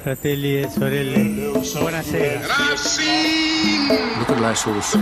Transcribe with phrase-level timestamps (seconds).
[0.00, 1.18] fratelli e sorelle,
[1.78, 2.54] buonasera.
[4.18, 4.98] Luterilaisuus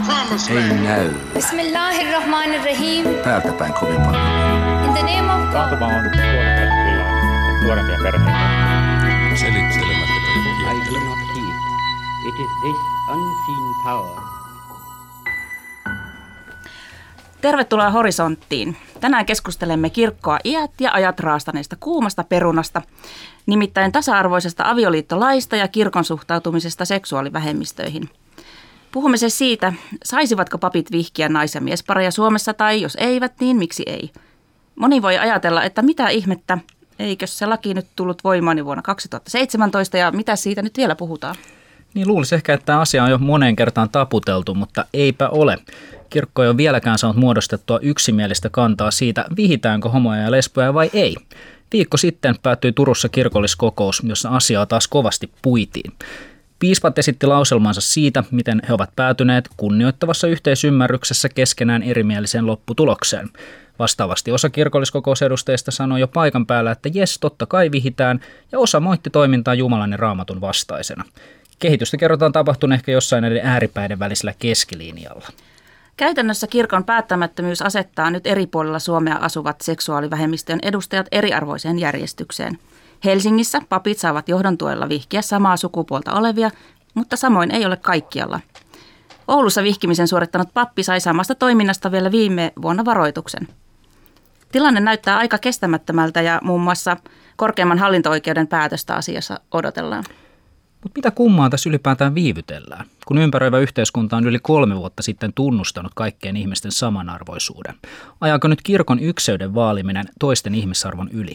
[0.51, 3.05] ei näy Bismillahirrahmanirrahim.
[3.25, 4.23] päältä päin kovin paljon.
[4.85, 5.83] In the name of God.
[5.83, 5.93] On
[7.63, 8.39] nuorempia perheitä.
[9.35, 10.19] Selittelemättä
[10.71, 11.55] I do not heed.
[12.29, 12.77] It is this
[13.11, 14.29] unseen power
[17.41, 18.77] Tervetuloa Horisonttiin.
[19.01, 22.83] Tänään keskustelemme kirkkoa iät ja ajat raastaneesta kuumasta perunasta,
[23.47, 28.11] nimittäin tasa-arvoisesta avioliittolaista ja kirkon suhtautumisesta seksuaalivähemmistöihin.
[28.93, 29.73] Puhumme siis siitä,
[30.05, 34.11] saisivatko papit vihkiä nais- ja miespareja Suomessa tai jos eivät, niin miksi ei.
[34.77, 36.59] Moni voi ajatella, että mitä ihmettä,
[36.99, 41.35] eikö se laki nyt tullut voimaan vuonna 2017 ja mitä siitä nyt vielä puhutaan?
[41.95, 45.59] Niin luulisi ehkä, että tämä asia on jo moneen kertaan taputeltu, mutta eipä ole.
[46.11, 51.17] Kirkko ei ole vieläkään saanut muodostettua yksimielistä kantaa siitä, vihitäänkö homoja ja lesboja vai ei.
[51.73, 55.93] Viikko sitten päättyi Turussa kirkolliskokous, jossa asiaa taas kovasti puitiin.
[56.59, 63.31] Piispat esitti lauselmansa siitä, miten he ovat päätyneet kunnioittavassa yhteisymmärryksessä keskenään erimieliseen lopputulokseen.
[63.79, 68.21] Vastaavasti osa kirkolliskokousedustajista sanoi jo paikan päällä, että jes, totta kai vihitään,
[68.53, 71.05] ja osa moitti toimintaa Jumalan ja raamatun vastaisena.
[71.59, 75.29] Kehitystä kerrotaan tapahtuneen ehkä jossain näiden ääripäiden välisellä keskilinjalla.
[75.97, 82.59] Käytännössä kirkon päättämättömyys asettaa nyt eri puolilla Suomea asuvat seksuaalivähemmistöjen edustajat eriarvoiseen järjestykseen.
[83.05, 86.51] Helsingissä papit saavat johdon tuella vihkiä samaa sukupuolta olevia,
[86.95, 88.41] mutta samoin ei ole kaikkialla.
[89.29, 93.49] Oulussa vihkimisen suorittanut pappi sai samasta toiminnasta vielä viime vuonna varoituksen.
[94.53, 96.97] Tilanne näyttää aika kestämättömältä ja muun muassa
[97.37, 100.05] korkeimman hallinto-oikeuden päätöstä asiassa odotellaan.
[100.83, 105.93] Mutta mitä kummaa tässä ylipäätään viivytellään, kun ympäröivä yhteiskunta on yli kolme vuotta sitten tunnustanut
[105.95, 107.75] kaikkien ihmisten samanarvoisuuden?
[108.21, 111.35] Ajaako nyt kirkon ykseyden vaaliminen toisten ihmisarvon yli?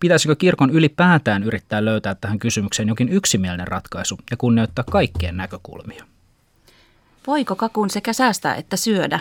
[0.00, 6.04] Pitäisikö kirkon ylipäätään yrittää löytää tähän kysymykseen jokin yksimielinen ratkaisu ja kunnioittaa kaikkien näkökulmia?
[7.26, 9.20] Voiko kakun sekä säästää että syödä?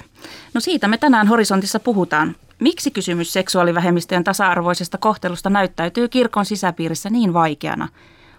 [0.53, 2.35] No siitä me tänään horisontissa puhutaan.
[2.59, 7.87] Miksi kysymys seksuaalivähemmistöjen tasa-arvoisesta kohtelusta näyttäytyy kirkon sisäpiirissä niin vaikeana?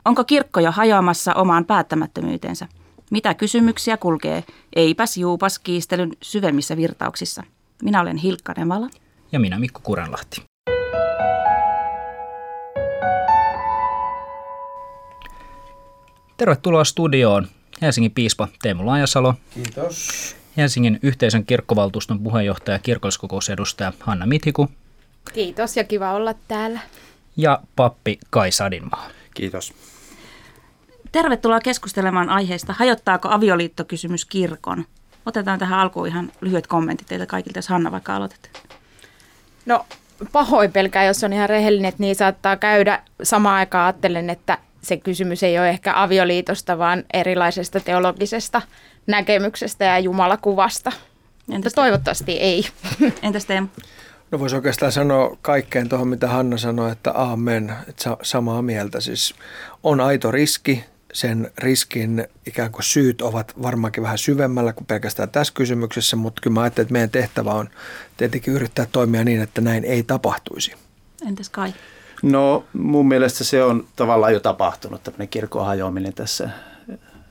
[0.05, 2.69] Onko kirkko jo hajoamassa omaan päättämättömyytensä?
[3.11, 4.45] Mitä kysymyksiä kulkee
[4.77, 7.43] eipäs juupas kiistelyn syvemmissä virtauksissa?
[7.83, 8.89] Minä olen Hilkka Nevala.
[9.33, 10.43] Ja minä Mikko Kurenlahti.
[16.37, 17.47] Tervetuloa studioon
[17.83, 19.35] Helsingin piispa Teemu Laajasalo.
[19.55, 20.37] Kiitos.
[20.57, 24.69] Helsingin yhteisön kirkkovaltuuston puheenjohtaja ja kirkolliskokousedustaja Hanna Mithiku
[25.35, 26.81] Kiitos ja kiva olla täällä.
[27.37, 29.09] ja pappi Kai Sadinmaa.
[29.35, 29.73] Kiitos.
[31.13, 34.85] Tervetuloa keskustelemaan aiheesta Hajottaako avioliittokysymys kirkon?
[35.27, 38.51] Otetaan tähän alkuun ihan lyhyet kommentit teiltä kaikilta, jos Hanna vaikka aloitat.
[39.67, 39.87] No
[40.33, 43.03] pahoin pelkää, jos on ihan rehellinen, että niin saattaa käydä.
[43.23, 48.63] Samaan aikaan ajattelen, että se kysymys ei ole ehkä avioliitosta, vaan erilaisesta teologisesta
[49.07, 50.91] näkemyksestä ja jumalakuvasta.
[50.91, 52.65] Mutta Entäs, toivottavasti ei.
[53.23, 53.69] entäs Teemu?
[54.31, 59.01] No voisi oikeastaan sanoa kaikkeen tuohon, mitä Hanna sanoi, että amen, että sa- samaa mieltä.
[59.01, 59.35] Siis
[59.83, 65.55] on aito riski, sen riskin ikään kuin syyt ovat varmaankin vähän syvemmällä kuin pelkästään tässä
[65.55, 67.71] kysymyksessä, mutta kyllä mä ajattelen, että meidän tehtävä on
[68.17, 70.73] tietenkin yrittää toimia niin, että näin ei tapahtuisi.
[71.29, 71.75] Entäs Kai?
[72.23, 76.51] No mun mielestä se on tavallaan jo tapahtunut, tämmöinen kirkon hajoaminen tässä,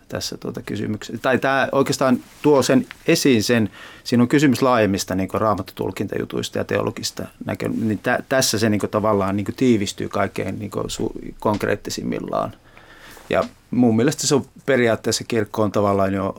[0.09, 1.22] tässä tuota kysymyksessä.
[1.22, 3.70] Tai tämä oikeastaan tuo sen esiin sen,
[4.03, 9.36] siinä on kysymys laajemmista niin raamatutulkintajutuista ja teologista näkö, niin tä, tässä se niin tavallaan
[9.36, 12.52] niin tiivistyy kaikkein niin su, konkreettisimmillaan.
[13.30, 16.36] Ja mun mielestä se on periaatteessa kirkko on tavallaan jo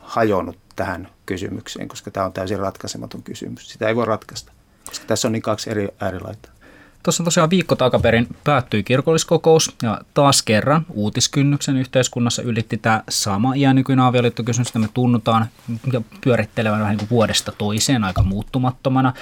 [0.00, 3.68] hajonnut tähän kysymykseen, koska tämä on täysin ratkaisematon kysymys.
[3.68, 4.52] Sitä ei voi ratkaista,
[4.88, 6.48] koska tässä on niin kaksi eri äärilaita.
[7.02, 14.04] Tuossa tosiaan viikko takaperin päättyi kirkolliskokous ja taas kerran uutiskynnyksen yhteiskunnassa ylitti tämä sama iänykyinen
[14.04, 15.46] avioliittokysymys, että me tunnutaan
[16.20, 19.12] pyörittelevän vähän niin kuin vuodesta toiseen aika muuttumattomana.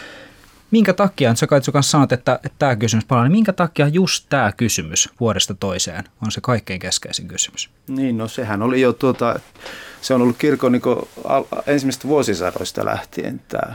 [0.72, 4.26] Minkä takia, sä Kaitsu kanssa sanot, että, että tämä kysymys palaa, niin minkä takia just
[4.28, 7.70] tämä kysymys vuodesta toiseen on se kaikkein keskeisin kysymys?
[7.88, 9.40] Niin, no sehän oli jo tuota,
[10.00, 10.82] se on ollut kirkon niin
[11.66, 13.74] ensimmäistä vuosisadoista lähtien tämä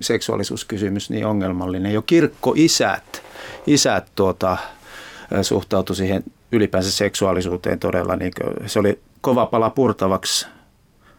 [0.00, 1.92] seksuaalisuuskysymys niin ongelmallinen.
[1.92, 3.22] Jo kirkkoisät
[3.66, 4.56] isät tuota,
[5.42, 8.32] suhtautui siihen ylipäänsä seksuaalisuuteen todella, niin
[8.66, 10.46] se oli kova pala purtavaksi.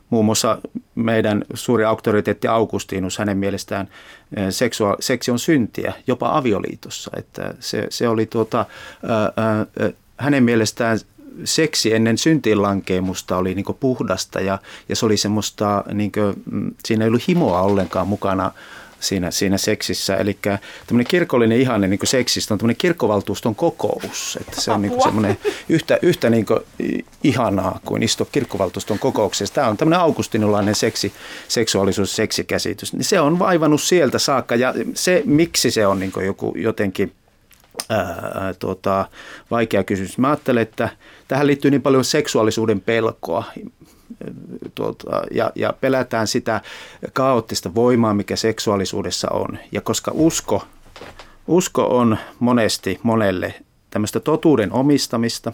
[0.09, 0.57] Muun muassa
[0.95, 3.89] meidän suuri auktoriteetti Augustinus, hänen mielestään
[4.49, 7.11] seksua, seksi on syntiä, jopa avioliitossa.
[7.17, 8.65] Että se, se oli tuota,
[9.07, 9.65] ää, ää,
[10.17, 10.99] hänen mielestään
[11.43, 14.59] seksi ennen syntiinlankeemusta oli niin puhdasta ja,
[14.89, 16.35] ja se oli semmoista, niin kuin,
[16.85, 18.51] siinä ei ollut himoa ollenkaan mukana
[18.99, 20.15] siinä, siinä seksissä.
[20.15, 20.37] Eli
[20.87, 24.37] tämmöinen kirkollinen ihanne niin seksistä on tämmöinen kirkkovaltuuston kokous.
[24.41, 25.37] Että se on niin semmoinen
[25.69, 26.45] yhtä, yhtä niin
[27.23, 29.55] ihanaa kuin istua kirkkovaltuuston kokouksessa.
[29.55, 31.13] Tämä on tämmöinen augustinolainen seksi,
[31.47, 32.93] seksuaalisuus, seksikäsitys.
[32.93, 37.13] Niin se on vaivannut sieltä saakka ja se, miksi se on niin joku jotenkin
[37.89, 39.05] ää, tuota,
[39.51, 40.17] vaikea kysymys.
[40.17, 40.89] Mä ajattelen, että
[41.27, 43.43] tähän liittyy niin paljon seksuaalisuuden pelkoa
[44.75, 46.61] tuota, ja, ja pelätään sitä
[47.13, 49.57] kaoottista voimaa, mikä seksuaalisuudessa on.
[49.71, 50.63] Ja koska usko,
[51.47, 53.53] usko on monesti monelle
[53.89, 55.53] tämmöistä totuuden omistamista,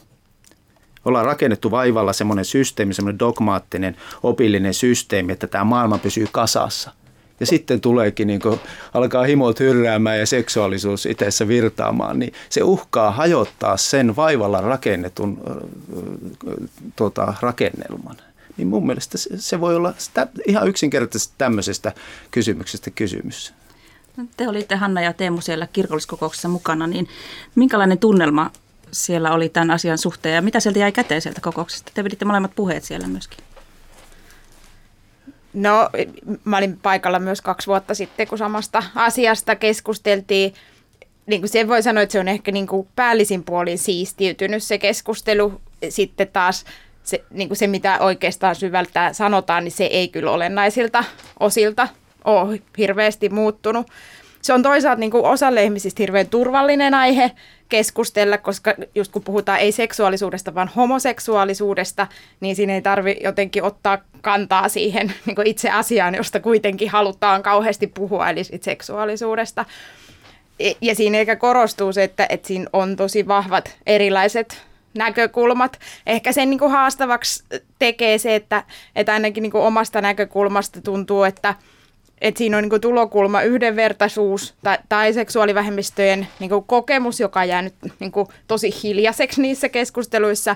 [1.06, 6.92] ollaan rakennettu vaivalla semmoinen systeemi, semmoinen dogmaattinen, opillinen systeemi, että tämä maailma pysyy kasassa–
[7.40, 8.60] ja sitten tuleekin, niin kuin,
[8.94, 15.42] alkaa himot hyrräämään ja seksuaalisuus itseessä virtaamaan, niin se uhkaa hajottaa sen vaivalla rakennetun
[16.96, 18.16] tota, rakennelman.
[18.58, 21.94] Niin mun mielestä se voi olla sitä, ihan yksinkertaisesti tämmöisestä
[22.32, 23.54] kysymyksestä kysymys.
[24.18, 27.08] No, te olitte Hanna ja Teemu siellä kirkolliskokouksessa mukana, niin
[27.56, 28.52] minkälainen tunnelma
[28.92, 31.92] siellä oli tämän asian suhteen ja mitä sieltä jäi käteen sieltä kokouksesta?
[31.94, 33.40] Te piditte molemmat puheet siellä myöskin.
[35.54, 35.90] No,
[36.44, 40.54] mä olin paikalla myös kaksi vuotta sitten, kun samasta asiasta keskusteltiin.
[41.26, 44.78] Niin kuin sen voi sanoa, että se on ehkä niin kuin päällisin puolin siistiytynyt se
[44.78, 45.62] keskustelu.
[45.90, 46.66] Sitten taas
[47.06, 51.04] se, niin kuin se, mitä oikeastaan syvältä sanotaan, niin se ei kyllä olennaisilta
[51.40, 51.88] osilta
[52.26, 53.88] ole hirveästi muuttunut.
[54.42, 57.32] Se on toisaalta niin kuin osalle ihmisistä hirveän turvallinen aihe
[57.70, 62.08] keskustella, koska just kun puhutaan ei seksuaalisuudesta, vaan homoseksuaalisuudesta,
[62.40, 67.44] niin siinä ei tarvi jotenkin ottaa kantaa siihen niin kuin itse asiaan, josta kuitenkin halutaan
[67.44, 69.66] kauheasti puhua, eli seksuaalisuudesta.
[70.82, 74.62] Ja siinä eikä korostuu se, että, että siinä on tosi vahvat erilaiset
[74.96, 75.80] näkökulmat.
[76.06, 77.44] Ehkä sen niin kuin haastavaksi
[77.80, 78.64] tekee se, että,
[78.96, 81.56] että ainakin niin kuin omasta näkökulmasta tuntuu, että,
[82.22, 87.48] että siinä on niin kuin tulokulma yhdenvertaisuus tai, tai seksuaalivähemmistöjen niin kuin kokemus, joka on
[87.48, 90.56] jäänyt niin kuin tosi hiljaiseksi niissä keskusteluissa.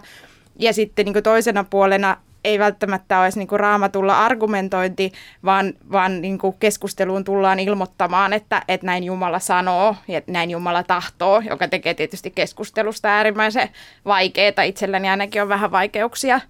[0.59, 5.11] Ja sitten niin toisena puolena ei välttämättä olisi niin kuin raamatulla argumentointi,
[5.45, 11.41] vaan, vaan niin keskusteluun tullaan ilmoittamaan, että, että näin Jumala sanoo ja näin Jumala tahtoo,
[11.49, 13.69] joka tekee tietysti keskustelusta äärimmäisen
[14.05, 14.63] vaikeaa.
[14.63, 16.41] Itselläni ainakin on vähän vaikeuksia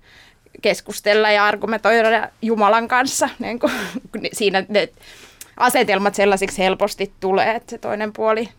[0.61, 3.29] keskustella ja argumentoida Jumalan kanssa.
[3.39, 3.71] Niin kuin,
[4.33, 4.89] siinä ne
[5.57, 8.49] asetelmat sellaisiksi helposti tulee, että se toinen puoli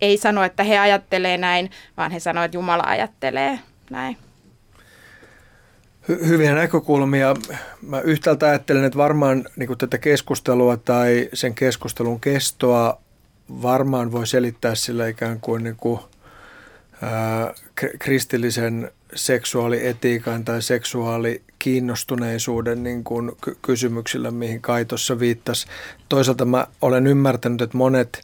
[0.00, 3.58] ei sano, että he ajattelee näin, vaan he sanoo, että Jumala ajattelee
[3.90, 4.16] näin
[6.08, 7.34] hy- hyviä näkökulmia.
[7.82, 13.00] Mä yhtäältä ajattelen, että varmaan niin tätä keskustelua tai sen keskustelun kestoa
[13.62, 16.00] varmaan voi selittää sillä ikään kuin, niin kuin
[17.02, 17.54] ää,
[17.98, 25.66] kristillisen seksuaalietiikan tai seksuaalikiinnostuneisuuden niin kuin ky- kysymyksillä, mihin Kai tuossa viittasi.
[26.08, 28.22] Toisaalta mä olen ymmärtänyt, että monet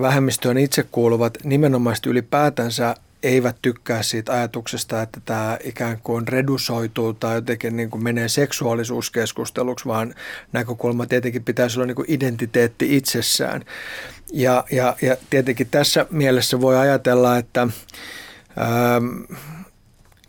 [0.00, 7.34] vähemmistöön itse kuuluvat nimenomaan ylipäätänsä eivät tykkää siitä ajatuksesta, että tämä ikään kuin redusoituu tai
[7.34, 10.14] jotenkin niin kuin menee seksuaalisuuskeskusteluksi, vaan
[10.52, 13.64] näkökulma tietenkin pitäisi olla niin kuin identiteetti itsessään.
[14.32, 19.22] Ja, ja, ja tietenkin tässä mielessä voi ajatella, että, ähm,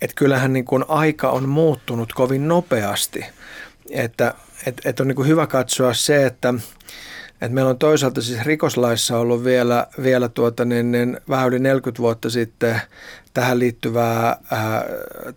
[0.01, 3.25] että kyllähän niin kuin aika on muuttunut kovin nopeasti.
[3.89, 4.33] Että
[4.65, 6.53] et, et on niin kuin hyvä katsoa se, että
[7.41, 12.01] et meillä on toisaalta siis rikoslaissa ollut vielä, vielä tuota, niin, niin, vähän yli 40
[12.01, 12.81] vuotta sitten
[13.33, 14.85] tähän liittyvää ää,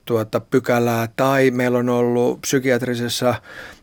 [0.04, 3.34] tuota, pykälää, tai meillä on ollut psykiatrisessa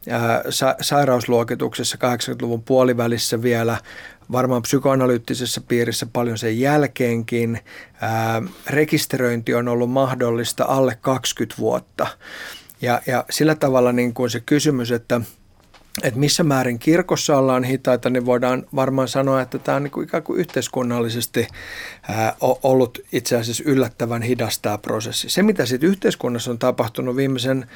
[0.09, 3.77] ää, sa- sairausluokituksessa 80-luvun puolivälissä vielä
[4.31, 7.59] varmaan psykoanalyyttisessä piirissä paljon sen jälkeenkin.
[8.01, 12.07] Ää, rekisteröinti on ollut mahdollista alle 20 vuotta.
[12.81, 15.21] Ja, ja sillä tavalla niin kuin se kysymys, että–
[16.03, 20.03] että missä määrin kirkossa ollaan hitaita, niin voidaan varmaan sanoa, että tämä on niin kuin
[20.07, 21.47] ikään kuin yhteiskunnallisesti
[22.63, 25.29] ollut itse asiassa yllättävän hidas tämä prosessi.
[25.29, 27.67] Se, mitä sitten yhteiskunnassa on tapahtunut viimeisen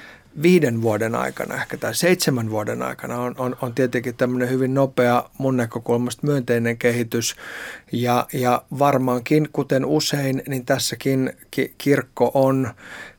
[0.42, 5.30] viiden vuoden aikana, ehkä tai seitsemän vuoden aikana, on, on, on tietenkin tämmöinen hyvin nopea
[5.38, 7.36] mun näkökulmasta myönteinen kehitys.
[7.92, 12.74] Ja, ja varmaankin, kuten usein, niin tässäkin ki- kirkko on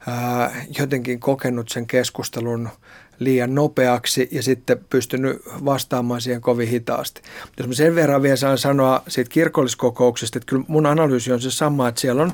[0.07, 2.69] ää, jotenkin kokenut sen keskustelun–
[3.19, 7.23] liian nopeaksi ja sitten pystynyt vastaamaan siihen kovin hitaasti.
[7.59, 11.51] Jos mä sen verran vielä saan sanoa siitä kirkolliskokouksesta, että kyllä mun analyysi on se
[11.51, 12.33] sama, että siellä on,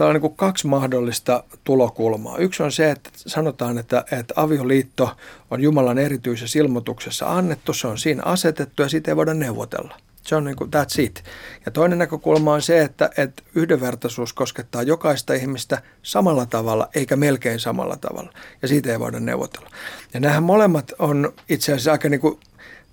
[0.00, 2.38] on niin kuin kaksi mahdollista tulokulmaa.
[2.38, 5.16] Yksi on se, että sanotaan, että, että avioliitto
[5.50, 10.05] on Jumalan erityisessä ilmoituksessa annettu, se on siinä asetettu ja siitä ei voida neuvotella.
[10.26, 11.24] Se on niin kuin, that's it.
[11.66, 17.60] Ja toinen näkökulma on se, että, että yhdenvertaisuus koskettaa jokaista ihmistä samalla tavalla, eikä melkein
[17.60, 18.32] samalla tavalla.
[18.62, 19.70] Ja siitä ei voida neuvotella.
[20.14, 22.40] Ja nämähän molemmat on itse asiassa aika niin kuin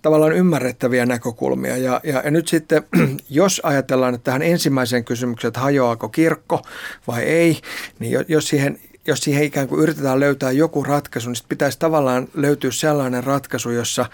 [0.01, 1.77] tavallaan ymmärrettäviä näkökulmia.
[1.77, 2.83] Ja, ja, ja nyt sitten,
[3.29, 6.61] jos ajatellaan että tähän ensimmäiseen kysymykseen, että hajoaako kirkko
[7.07, 7.61] vai ei,
[7.99, 12.71] niin jos siihen jos siihen ikään kuin yritetään löytää joku ratkaisu, niin pitäisi tavallaan löytyä
[12.71, 14.05] sellainen ratkaisu, jossa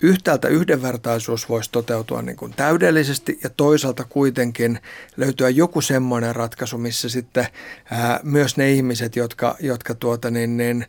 [0.00, 4.80] yhtäältä yhdenvertaisuus voisi toteutua niin kuin täydellisesti ja toisaalta kuitenkin
[5.16, 7.46] löytyä joku semmoinen ratkaisu, missä sitten
[7.90, 10.86] ää, myös ne ihmiset, jotka, jotka tuota, niin, niin,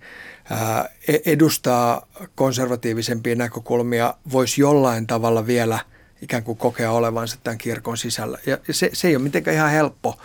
[0.49, 5.79] ää, e-, edustaa konservatiivisempia näkökulmia, voisi jollain tavalla vielä
[6.21, 8.37] ikään kuin kokea olevansa tämän kirkon sisällä.
[8.45, 10.19] Ja se, se ei ole mitenkään ihan helppo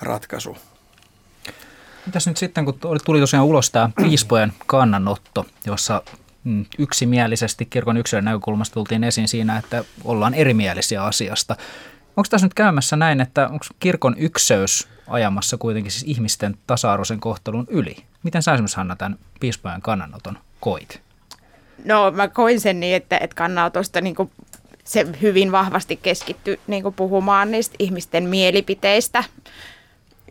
[0.00, 0.56] ratkaisu.
[2.06, 6.02] Mitäs nyt sitten, kun tuli tosiaan ulos tämä piispojen kannanotto, jossa
[6.78, 11.56] yksimielisesti kirkon yksilön näkökulmasta tultiin esiin siinä, että ollaan erimielisiä asiasta.
[12.16, 17.66] Onko tässä nyt käymässä näin, että onko kirkon ykseys ajamassa kuitenkin siis ihmisten tasa-arvoisen kohtelun
[17.70, 17.96] yli?
[18.22, 21.00] Miten sä esimerkiksi Hanna tämän piispojen kannanoton koit?
[21.84, 24.16] No mä koin sen niin, että, että kannanotosta niin
[24.84, 29.24] se hyvin vahvasti keskittyi niin puhumaan niistä ihmisten mielipiteistä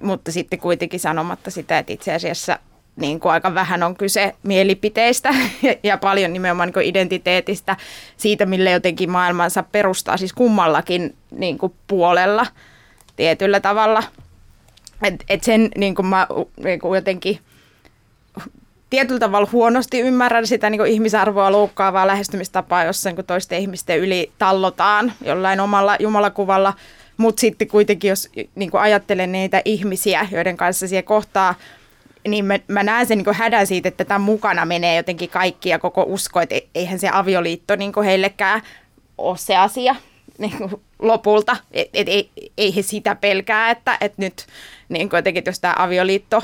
[0.02, 2.60] mutta sitten kuitenkin sanomatta sitä, että itse asiassa
[3.00, 5.34] niin kuin aika vähän on kyse mielipiteistä
[5.84, 7.78] ja, paljon nimenomaan niin identiteetistä,
[8.18, 12.46] siitä mille jotenkin maailmansa perustaa, siis kummallakin niin kuin puolella
[13.16, 14.04] tietyllä tavalla.
[15.04, 16.28] Et, et sen niin kuin mä
[16.64, 17.40] niin kuin jotenkin
[18.90, 24.32] tietyllä tavalla huonosti ymmärrän sitä niin kuin ihmisarvoa loukkaavaa lähestymistapaa, jossa niin toisten ihmisten yli
[24.38, 26.74] tallotaan jollain omalla jumalakuvalla–
[27.20, 31.56] mutta sitten kuitenkin, jos niin kuin ajattelen niitä ihmisiä, joiden kanssa siellä kohtaa,
[32.28, 35.80] niin mä, mä näen sen niin hädän siitä, että tämän mukana menee jotenkin kaikki ja
[35.80, 38.62] koko usko, että e, eihän se avioliitto niin heillekään
[39.18, 39.96] ole se asia
[40.38, 40.54] niin
[41.00, 41.58] lopulta.
[41.72, 44.46] Että et, ei, ei he sitä pelkää, että et nyt
[44.90, 46.44] niin jotenkin, jos tämä avioliitto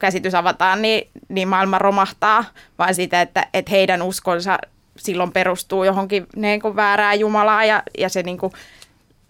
[0.00, 2.44] käsitys avataan, niin, niin maailma romahtaa,
[2.78, 4.58] vaan sitä, että, että heidän uskonsa
[4.96, 8.52] silloin perustuu johonkin niin kuin väärään Jumalaa ja, ja se niin kuin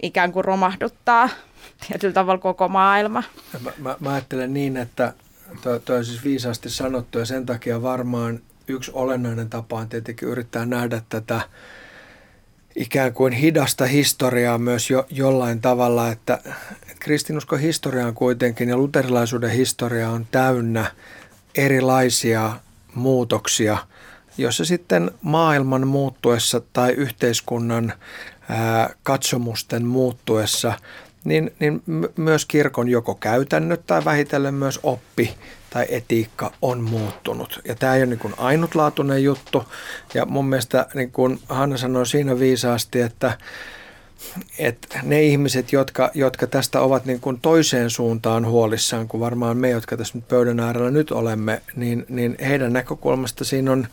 [0.03, 1.29] ikään kuin romahduttaa
[1.89, 3.23] tietyllä tavalla koko maailma.
[3.65, 5.13] Mä, mä, mä ajattelen niin, että
[5.63, 10.67] tuo on siis viisaasti sanottu ja sen takia varmaan yksi olennainen tapa on tietenkin yrittää
[10.67, 11.41] nähdä tätä
[12.77, 18.77] ikään kuin hidasta historiaa myös jo, jollain tavalla, että, että kristinuskon historia on kuitenkin ja
[18.77, 20.93] luterilaisuuden historia on täynnä
[21.55, 22.53] erilaisia
[22.95, 23.79] muutoksia,
[24.39, 27.93] jossa sitten maailman muuttuessa tai yhteiskunnan
[29.03, 30.73] katsomusten muuttuessa,
[31.27, 31.83] niin, niin
[32.17, 35.35] myös kirkon joko käytännöt tai vähitellen myös oppi
[35.71, 37.61] tai etiikka on muuttunut.
[37.65, 39.65] Ja tämä ei ole niin kuin ainutlaatuinen juttu.
[40.15, 43.39] Ja mun mielestä niin kuin Hanna sanoi siinä viisaasti, että,
[44.59, 49.71] että ne ihmiset, jotka, jotka tästä ovat niin kuin toiseen suuntaan huolissaan, kuin varmaan me,
[49.71, 53.87] jotka tässä nyt pöydän äärellä nyt olemme, niin, niin heidän näkökulmasta siinä on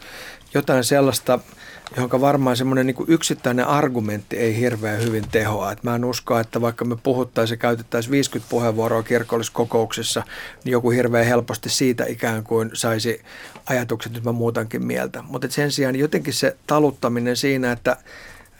[0.54, 1.40] jotain sellaista–
[1.96, 5.72] johon varmaan semmoinen niin yksittäinen argumentti ei hirveän hyvin tehoa.
[5.72, 10.24] Et mä en usko, että vaikka me puhuttaisiin ja käytettäisiin 50 puheenvuoroa kirkolliskokouksessa,
[10.63, 13.22] niin joku hirveän helposti siitä ikään kuin saisi
[13.66, 15.22] ajatukset, että mä muutankin mieltä.
[15.22, 17.98] Mutta sen sijaan jotenkin se taluttaminen siinä, että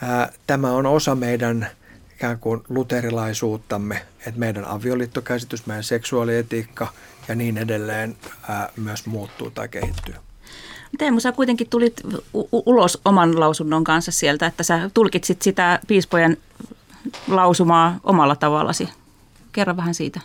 [0.02, 1.68] ää, tämä on osa meidän
[2.16, 6.88] ikään kuin luterilaisuuttamme, että meidän avioliittokäsitys, meidän seksuaalietiikka
[7.28, 8.16] ja niin edelleen
[8.50, 10.16] ää, myös muuttuu tai kehittyy.
[10.98, 12.02] Teemu, sä kuitenkin tulit
[12.34, 16.38] u- ulos oman lausunnon kanssa sieltä, että sä tulkitsit sitä piispojen
[17.28, 18.90] lausumaa omalla tavallasi.
[19.52, 20.22] Kerro vähän siitä.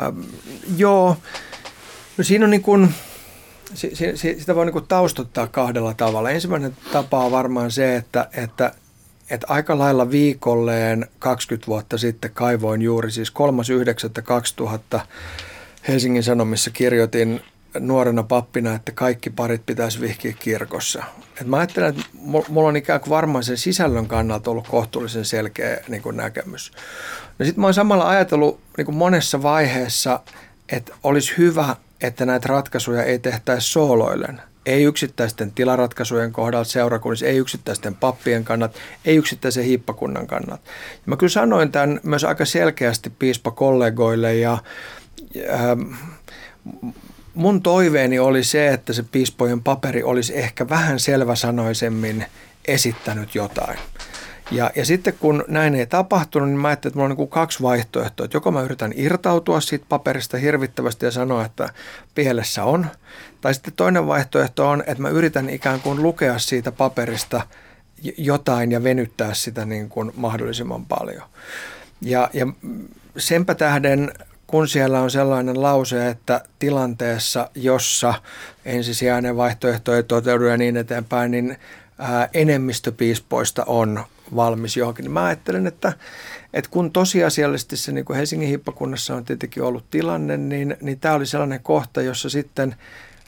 [0.00, 0.20] Ähm,
[0.76, 1.16] joo,
[2.18, 2.94] no siinä on niin kuin,
[3.74, 6.30] si, si, sitä voi niin kuin taustottaa kahdella tavalla.
[6.30, 8.74] Ensimmäinen tapa on varmaan se, että, että,
[9.30, 13.32] että aika lailla viikolleen 20 vuotta sitten kaivoin juuri, siis
[14.94, 15.00] 3.9.2000
[15.88, 17.40] Helsingin Sanomissa kirjoitin
[17.78, 21.04] nuorena pappina, että kaikki parit pitäisi vihkiä kirkossa.
[21.40, 22.02] Et mä ajattelen, että
[22.48, 26.72] mulla on ikään kuin varmaan sen sisällön kannalta ollut kohtuullisen selkeä niin kuin näkemys.
[27.38, 30.20] No sitten mä oon samalla ajatellut niin kuin monessa vaiheessa,
[30.72, 34.40] että olisi hyvä, että näitä ratkaisuja ei tehtäisi sooloillen.
[34.66, 40.60] Ei yksittäisten tilaratkaisujen kohdalla seurakunnissa, ei yksittäisten pappien kannat, ei yksittäisen hiippakunnan kannat.
[40.92, 44.58] Ja mä kyllä sanoin tämän myös aika selkeästi piispakollegoille ja,
[45.34, 45.76] ja
[47.40, 52.24] mun toiveeni oli se, että se piispojen paperi olisi ehkä vähän selväsanoisemmin
[52.68, 53.78] esittänyt jotain.
[54.50, 57.62] Ja, ja sitten kun näin ei tapahtunut, niin mä ajattelin, että mulla on niin kaksi
[57.62, 58.24] vaihtoehtoa.
[58.24, 61.68] Että joko mä yritän irtautua siitä paperista hirvittävästi ja sanoa, että
[62.14, 62.86] pielessä on.
[63.40, 67.42] Tai sitten toinen vaihtoehto on, että mä yritän ikään kuin lukea siitä paperista
[68.18, 71.22] jotain ja venyttää sitä niin kuin mahdollisimman paljon.
[72.00, 72.46] Ja, ja
[73.16, 74.12] senpä tähden
[74.50, 78.14] kun siellä on sellainen lause, että tilanteessa, jossa
[78.64, 81.58] ensisijainen vaihtoehto ei toteudu ja niin eteenpäin, niin
[81.98, 84.04] ää, enemmistö piispoista on
[84.36, 85.02] valmis johonkin.
[85.02, 85.92] Niin mä ajattelen, että,
[86.54, 91.14] että kun tosiasiallisesti se niin kuin Helsingin hippakunnassa on tietenkin ollut tilanne, niin, niin tämä
[91.14, 92.74] oli sellainen kohta, jossa sitten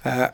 [0.05, 0.33] ää,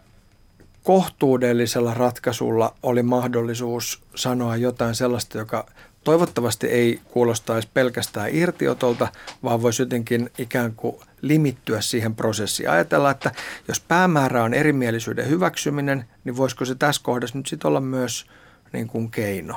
[0.83, 5.66] kohtuudellisella ratkaisulla oli mahdollisuus sanoa jotain sellaista, joka
[6.04, 9.08] toivottavasti ei kuulostaisi pelkästään irtiotolta,
[9.42, 12.70] vaan voisi jotenkin ikään kuin limittyä siihen prosessiin.
[12.70, 13.32] Ajatellaan, että
[13.68, 18.26] jos päämäärä on erimielisyyden hyväksyminen, niin voisiko se tässä kohdassa nyt sitten olla myös
[18.72, 19.56] niin kuin keino?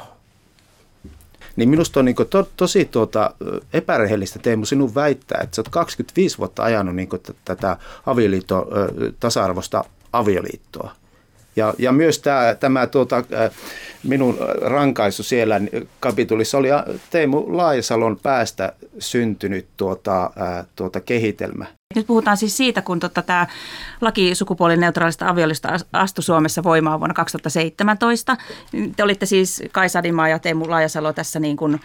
[1.55, 3.35] Niin minusta on niin to, tosi tuota,
[3.73, 7.09] epärehellistä Teemu sinun väittää, että sä oot 25 vuotta ajanut niin
[7.45, 8.67] tätä avioliitto,
[9.19, 9.83] tasa-arvosta
[10.13, 10.95] avioliittoa.
[11.55, 13.23] Ja, ja myös tämä, tämä tuota,
[14.03, 15.61] minun rankaisu siellä
[15.99, 16.67] kapitulissa oli
[17.09, 20.31] Teemu Laajasalon päästä syntynyt tuota,
[20.75, 21.65] tuota kehitelmä.
[21.95, 23.47] Nyt puhutaan siis siitä, kun tota, tämä
[24.01, 28.37] laki sukupuolineutraalista aviolista astui Suomessa voimaan vuonna 2017.
[28.95, 31.79] Te olitte siis Kai Sadimaa ja Teemu Laajasalo tässä niin kuin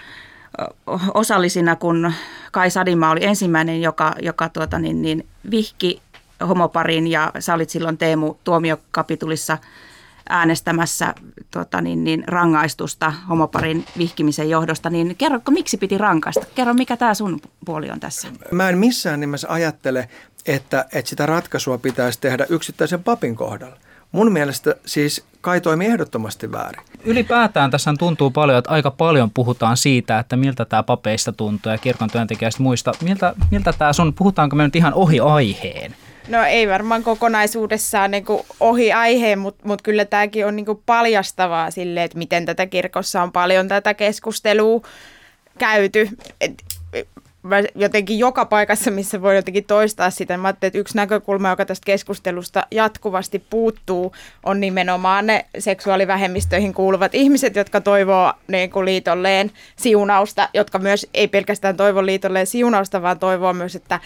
[1.15, 2.13] osallisina, kun
[2.53, 6.01] Kai Sadimaa oli ensimmäinen, joka, joka tuota, niin, niin, vihki
[6.49, 9.59] homoparin ja sä olit silloin Teemu tuomiokapitulissa
[10.29, 11.15] äänestämässä
[11.51, 16.47] tota, niin, niin, rangaistusta homoparin vihkimisen johdosta, niin kerrotko, miksi piti rankaista?
[16.55, 18.29] Kerro, mikä tämä sun puoli on tässä?
[18.51, 20.09] Mä en missään nimessä ajattele,
[20.47, 23.77] että, että sitä ratkaisua pitäisi tehdä yksittäisen papin kohdalla.
[24.13, 26.83] Mun mielestä siis Kai toimi ehdottomasti väärin.
[27.05, 31.79] Ylipäätään tässä tuntuu paljon, että aika paljon puhutaan siitä, että miltä tämä papeista tuntuu ja
[31.79, 32.93] kirkon työntekijäistä muista.
[33.03, 35.95] Miltä, miltä tämä sun, puhutaanko me nyt ihan ohi aiheen?
[36.29, 40.83] No ei varmaan kokonaisuudessaan niin kuin ohi aiheen, mutta mut kyllä tämäkin on niin kuin
[40.87, 44.83] paljastavaa sille, että miten tätä kirkossa on paljon tätä keskustelua
[45.59, 46.09] käyty.
[46.41, 46.63] Et,
[47.75, 50.37] jotenkin joka paikassa, missä voi jotenkin toistaa sitä.
[50.37, 54.13] Mä että yksi näkökulma, joka tästä keskustelusta jatkuvasti puuttuu,
[54.45, 61.29] on nimenomaan ne seksuaalivähemmistöihin kuuluvat ihmiset, jotka toivoo niin kuin liitolleen siunausta, jotka myös ei
[61.29, 64.01] pelkästään toivo liitolleen siunausta, vaan toivoo myös, että,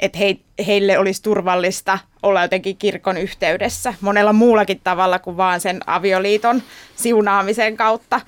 [0.00, 0.36] että he,
[0.66, 6.62] heille olisi turvallista olla jotenkin kirkon yhteydessä monella muullakin tavalla kuin vaan sen avioliiton
[6.96, 8.20] siunaamisen kautta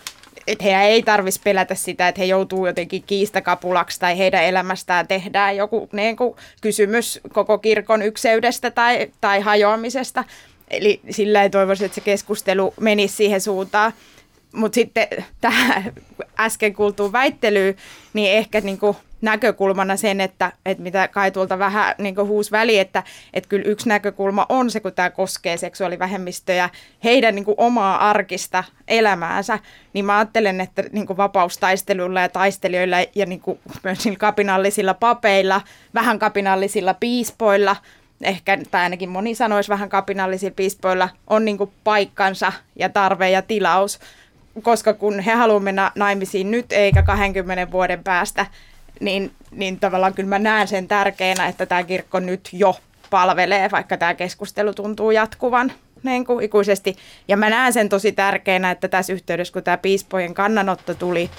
[0.48, 5.56] että heidän ei tarvitsisi pelätä sitä, että he joutuu jotenkin kiistakapulaksi tai heidän elämästään tehdään
[5.56, 10.24] joku niin kuin, kysymys koko kirkon ykseydestä tai, tai hajoamisesta.
[10.70, 13.92] Eli sillä ei toivoisi, että se keskustelu menisi siihen suuntaan.
[14.52, 15.08] Mutta sitten
[15.40, 15.92] tähän
[16.40, 17.76] äsken kuultuun väittelyyn,
[18.12, 22.78] niin ehkä niin kuin näkökulmana sen, että, että mitä Kai tuolta vähän niin huus väli,
[22.78, 23.02] että,
[23.34, 26.70] että kyllä yksi näkökulma on se, kun tämä koskee seksuaalivähemmistöjä,
[27.04, 29.58] heidän niin omaa arkista elämäänsä,
[29.92, 33.42] niin mä ajattelen, että niin vapaustaisteluilla ja taistelijoilla ja niin
[33.84, 35.60] myös kapinallisilla papeilla,
[35.94, 37.76] vähän kapinallisilla piispoilla,
[38.22, 43.98] ehkä, tai ainakin moni sanoisi vähän kapinallisilla piispoilla, on niin paikkansa ja tarve ja tilaus,
[44.62, 48.46] koska kun he haluavat mennä naimisiin nyt eikä 20 vuoden päästä,
[49.00, 52.76] niin, niin tavallaan kyllä mä näen sen tärkeänä, että tämä kirkko nyt jo
[53.10, 56.96] palvelee, vaikka tämä keskustelu tuntuu jatkuvan niin kuin ikuisesti.
[57.28, 61.30] Ja mä näen sen tosi tärkeänä, että tässä yhteydessä, kun tämä piispojen kannanotto tuli,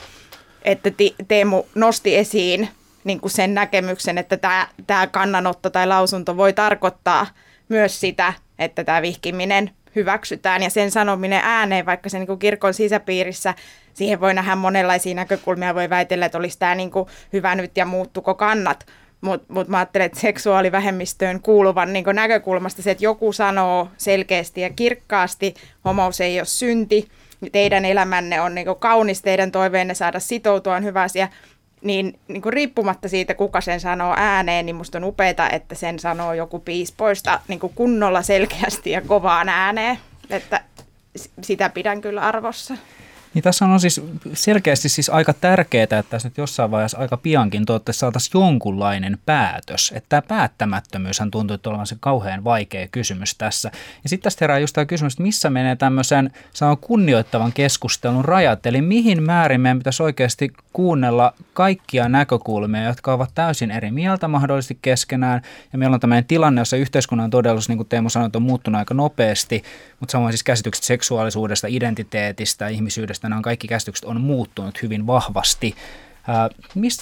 [0.63, 0.89] että
[1.28, 2.69] Teemu nosti esiin
[3.04, 7.28] niin kuin sen näkemyksen, että tämä, tämä kannanotto tai lausunto voi tarkoittaa
[7.69, 12.73] myös sitä, että tämä vihkiminen hyväksytään ja sen sanominen ääneen, vaikka se niin kuin kirkon
[12.73, 13.54] sisäpiirissä,
[13.93, 17.86] siihen voi nähdä monenlaisia näkökulmia, voi väitellä, että olisi tämä niin kuin hyvä nyt ja
[17.86, 18.86] muuttuko kannat,
[19.21, 24.69] mutta mut mä ajattelen, että seksuaalivähemmistöön kuuluvan niin näkökulmasta se, että joku sanoo selkeästi ja
[24.69, 25.54] kirkkaasti,
[25.86, 27.08] homous ei ole synti,
[27.52, 31.28] teidän elämänne on niin kaunis, teidän toiveenne saada sitoutua on hyvä asia,
[31.82, 36.00] niin, niin kuin riippumatta siitä, kuka sen sanoo ääneen, niin musta on upeaa, että sen
[36.00, 40.00] sanoo joku piispoista niin kuin kunnolla selkeästi ja kovaan ääneen.
[40.30, 40.62] Että
[41.42, 42.74] sitä pidän kyllä arvossa.
[43.34, 44.02] Niin tässä on siis
[44.34, 49.94] selkeästi siis aika tärkeää, että tässä nyt jossain vaiheessa aika piankin toivottavasti saataisiin jonkunlainen päätös.
[49.96, 53.72] Että tämä päättämättömyyshän tuntuu että olevan se kauhean vaikea kysymys tässä.
[54.04, 58.65] Ja sitten tästä herää just tämä kysymys, että missä menee tämmöisen sanon, kunnioittavan keskustelun rajat,
[58.65, 64.80] eli mihin määrin meidän pitäisi oikeasti kuunnella kaikkia näkökulmia, jotka ovat täysin eri mieltä mahdollisesti
[64.82, 65.42] keskenään.
[65.74, 68.94] Ja meillä on tämmöinen tilanne, jossa yhteiskunnan todellisuus, niin kuin Teemu sanoi, on muuttunut aika
[68.94, 69.63] nopeasti,
[70.00, 75.75] mutta samoin siis käsitykset seksuaalisuudesta, identiteetistä, ihmisyydestä, mielestä nämä kaikki käsitykset on muuttunut hyvin vahvasti.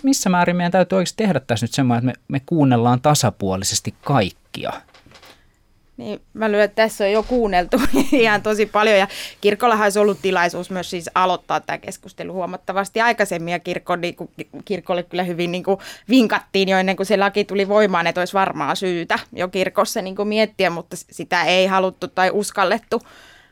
[0.03, 4.73] missä määrin meidän täytyy oikeasti tehdä tässä nyt semmoinen, että me, me kuunnellaan tasapuolisesti kaikkia?
[5.97, 9.07] Niin, mä lyön, että tässä on jo kuunneltu ihan tosi paljon ja
[9.41, 14.29] kirkollahan olisi ollut tilaisuus myös siis aloittaa tämä keskustelu huomattavasti aikaisemmin ja kirkko, niin kuin,
[14.65, 18.33] kirkolle kyllä hyvin niin kuin vinkattiin jo ennen kuin se laki tuli voimaan, että olisi
[18.33, 23.01] varmaa syytä jo kirkossa niin kuin miettiä, mutta sitä ei haluttu tai uskallettu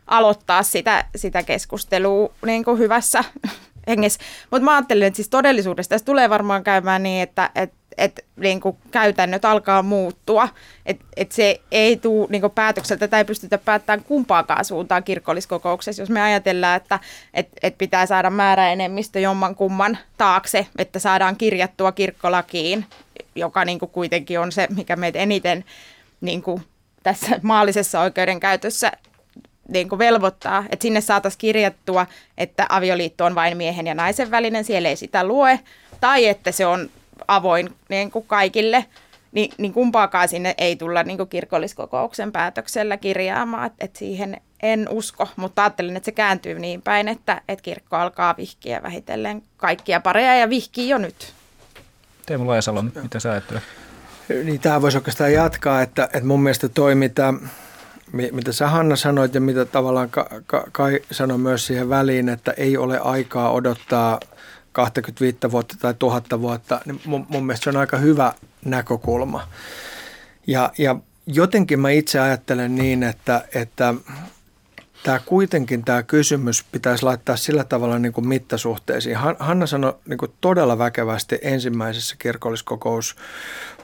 [0.08, 3.24] aloittaa sitä, sitä keskustelua niin kuin hyvässä
[3.88, 4.20] hengessä.
[4.52, 8.62] Mutta mä ajattelen, että siis todellisuudessa tässä tulee varmaan käymään niin, että, että että niin
[8.62, 10.50] kuin käytännöt alkaa muuttua.
[10.86, 16.10] Että et se ei tule niin päätökseltä, tätä ei pystytä päättämään kumpaakaan suuntaan kirkolliskokouksessa, jos
[16.10, 17.00] me ajatellaan, että
[17.34, 22.86] et, et pitää saada määräenemmistö jomman kumman taakse, että saadaan kirjattua kirkkolakiin,
[23.36, 25.66] joka niin kuin kuitenkin on se, mikä meitä eniten
[26.22, 26.64] niin kuin
[27.04, 28.92] tässä maallisessa oikeudenkäytössä
[29.68, 34.64] niin kuin velvoittaa, että sinne saataisiin kirjattua, että avioliitto on vain miehen ja naisen välinen,
[34.64, 35.60] siellä ei sitä lue,
[36.02, 36.90] tai että se on
[37.28, 38.86] avoin niin kuin kaikille,
[39.32, 44.88] niin, niin kumpaakaan sinne ei tulla niin kuin kirkolliskokouksen päätöksellä kirjaamaan, että et siihen en
[44.90, 50.00] usko, mutta ajattelin, että se kääntyy niin päin, että, että kirkko alkaa vihkiä vähitellen kaikkia
[50.00, 51.34] pareja ja vihkii jo nyt.
[52.26, 53.64] Teemu Laajasalo, mitä sä ajattelet?
[54.44, 56.96] Niin tämä voisi oikeastaan jatkaa, että, että mun mielestä toi,
[58.12, 60.10] mitä, sä Hanna sanoit ja mitä tavallaan
[60.72, 64.20] Kai sanoi myös siihen väliin, että ei ole aikaa odottaa–
[64.76, 68.34] 25 vuotta tai 1000 vuotta, niin mun, mun mielestä se on aika hyvä
[68.66, 69.48] näkökulma.
[70.48, 73.94] Ja, ja jotenkin mä itse ajattelen niin, että, että
[75.04, 79.18] tämä kuitenkin tämä kysymys pitäisi laittaa sillä tavalla niin kuin mittasuhteisiin.
[79.40, 83.16] Hanna sanoi niin kuin todella väkevästi ensimmäisessä kirkolliskokous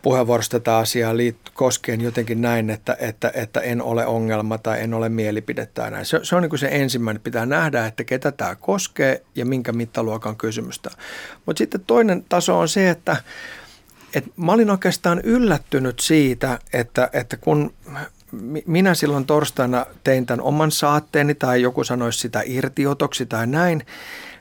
[0.01, 4.93] puheenvuorosta tätä asiaa liitt- koskien jotenkin näin, että, että, että en ole ongelma tai en
[4.93, 6.05] ole mielipide tai näin.
[6.05, 7.21] Se, se on niin kuin se ensimmäinen.
[7.21, 10.89] Pitää nähdä, että ketä tämä koskee ja minkä mittaluokan kysymystä.
[11.45, 13.15] Mutta sitten toinen taso on se, että
[14.13, 17.73] et mä olin oikeastaan yllättynyt siitä, että, että kun
[18.67, 23.85] minä silloin torstaina tein tämän oman saatteeni tai joku sanoisi sitä irtiotoksi tai näin,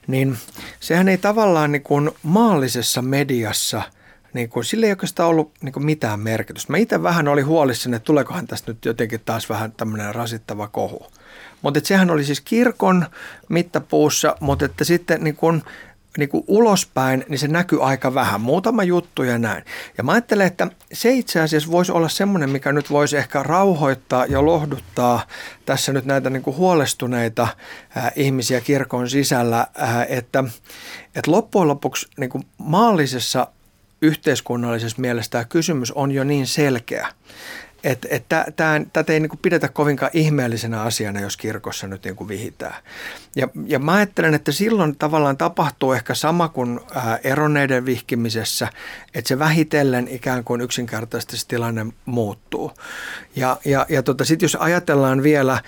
[0.06, 0.36] niin
[0.80, 3.82] sehän ei tavallaan niin kuin maallisessa mediassa–
[4.34, 6.72] niin kuin, sillä ei oikeastaan ollut niin kuin mitään merkitystä.
[6.72, 11.06] Mä itse vähän oli huolissani, että tuleekohan tästä nyt jotenkin taas vähän tämmöinen rasittava kohu.
[11.62, 13.06] Mutta sehän oli siis kirkon
[13.48, 15.62] mittapuussa, mutta että sitten niin kuin,
[16.18, 18.40] niin kuin ulospäin, niin se näkyy aika vähän.
[18.40, 19.64] Muutama juttu ja näin.
[19.98, 24.26] Ja mä ajattelen, että se itse asiassa voisi olla semmoinen, mikä nyt voisi ehkä rauhoittaa
[24.26, 25.26] ja lohduttaa
[25.66, 27.42] tässä nyt näitä niin kuin huolestuneita
[27.96, 30.44] äh, ihmisiä kirkon sisällä, äh, että,
[31.14, 33.46] että loppujen lopuksi niin kuin maallisessa
[34.02, 37.08] yhteiskunnallisessa mielessä tämä kysymys on jo niin selkeä,
[37.84, 38.24] että et
[38.92, 42.74] tätä ei niin kuin pidetä kovinkaan ihmeellisenä asiana, jos kirkossa nyt niin kuin vihitään.
[43.36, 46.80] Ja, ja mä ajattelen, että silloin tavallaan tapahtuu ehkä sama kuin
[47.24, 48.68] eronneiden vihkimisessä,
[49.14, 52.72] että se vähitellen ikään kuin yksinkertaisesti se tilanne muuttuu.
[53.36, 55.62] Ja, ja, ja tota, sitten jos ajatellaan vielä,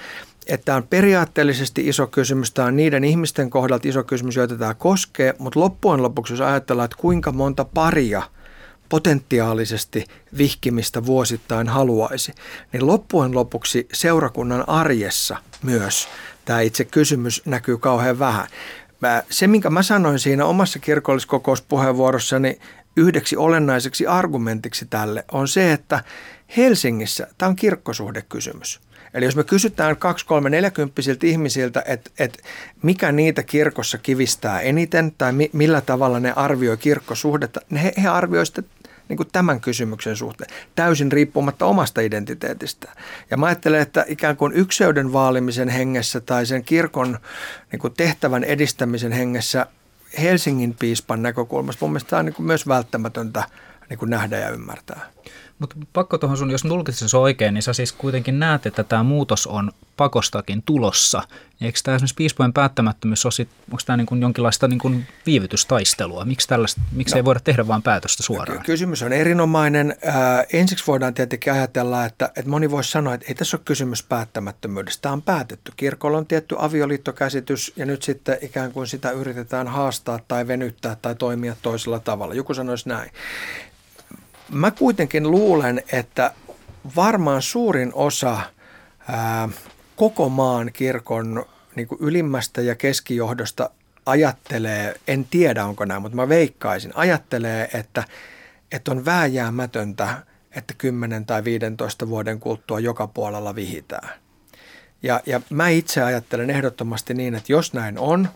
[0.46, 5.34] että on periaatteellisesti iso kysymys, tämä on niiden ihmisten kohdalta iso kysymys, joita tämä koskee,
[5.38, 8.22] mutta loppujen lopuksi jos ajatellaan, että kuinka monta paria
[8.88, 10.04] potentiaalisesti
[10.38, 12.32] vihkimistä vuosittain haluaisi,
[12.72, 16.08] niin loppujen lopuksi seurakunnan arjessa myös
[16.44, 18.46] tämä itse kysymys näkyy kauhean vähän.
[19.30, 22.58] Se, minkä mä sanoin siinä omassa kirkolliskokouspuheenvuorossani
[22.96, 26.04] yhdeksi olennaiseksi argumentiksi tälle, on se, että
[26.56, 28.80] Helsingissä tämä on kirkkosuhdekysymys.
[29.14, 32.38] Eli jos me kysytään 2, 3, 40 ihmisiltä, että, että
[32.82, 38.08] mikä niitä kirkossa kivistää eniten tai mi, millä tavalla ne arvioi kirkkosuhdetta, niin he, he
[38.08, 38.64] arvioivat
[39.08, 42.88] niin tämän kysymyksen suhteen, täysin riippumatta omasta identiteetistä.
[43.30, 47.18] Ja mä ajattelen, että ikään kuin ykseyden vaalimisen hengessä tai sen kirkon
[47.72, 49.66] niin kuin tehtävän edistämisen hengessä
[50.22, 53.44] Helsingin piispan näkökulmasta mun mielestä tämä on niin kuin myös välttämätöntä
[53.90, 55.00] niin kuin nähdä ja ymmärtää.
[55.62, 59.46] Mutta pakko tuohon sun, jos tulkitsin oikein, niin sä siis kuitenkin näet, että tämä muutos
[59.46, 61.22] on pakostakin tulossa.
[61.60, 66.24] Eikö tämä esimerkiksi piispojen päättämättömyys ole, onko tämä niin kuin jonkinlaista niin kuin viivytystaistelua?
[66.24, 68.62] Miksi, tällaista, miksi no, ei voida tehdä vain päätöstä suoraan?
[68.64, 69.96] Kysymys on erinomainen.
[70.04, 74.02] Ää, ensiksi voidaan tietenkin ajatella, että, että moni voisi sanoa, että ei tässä ole kysymys
[74.02, 75.02] päättämättömyydestä.
[75.02, 75.72] Tämä on päätetty.
[75.76, 81.14] Kirkolla on tietty avioliittokäsitys ja nyt sitten ikään kuin sitä yritetään haastaa tai venyttää tai
[81.14, 82.34] toimia toisella tavalla.
[82.34, 83.10] Joku sanoisi näin.
[84.52, 86.32] Mä kuitenkin luulen, että
[86.96, 88.40] varmaan suurin osa
[89.08, 89.48] ää,
[89.96, 93.70] koko maan kirkon niin ylimmästä ja keskijohdosta
[94.06, 98.04] ajattelee, en tiedä onko näin, mutta mä veikkaisin, ajattelee, että,
[98.72, 100.16] että on vääjäämätöntä,
[100.56, 104.08] että 10 tai 15 vuoden kuluttua joka puolella vihitään.
[105.02, 108.28] Ja, ja mä itse ajattelen ehdottomasti niin, että jos näin on,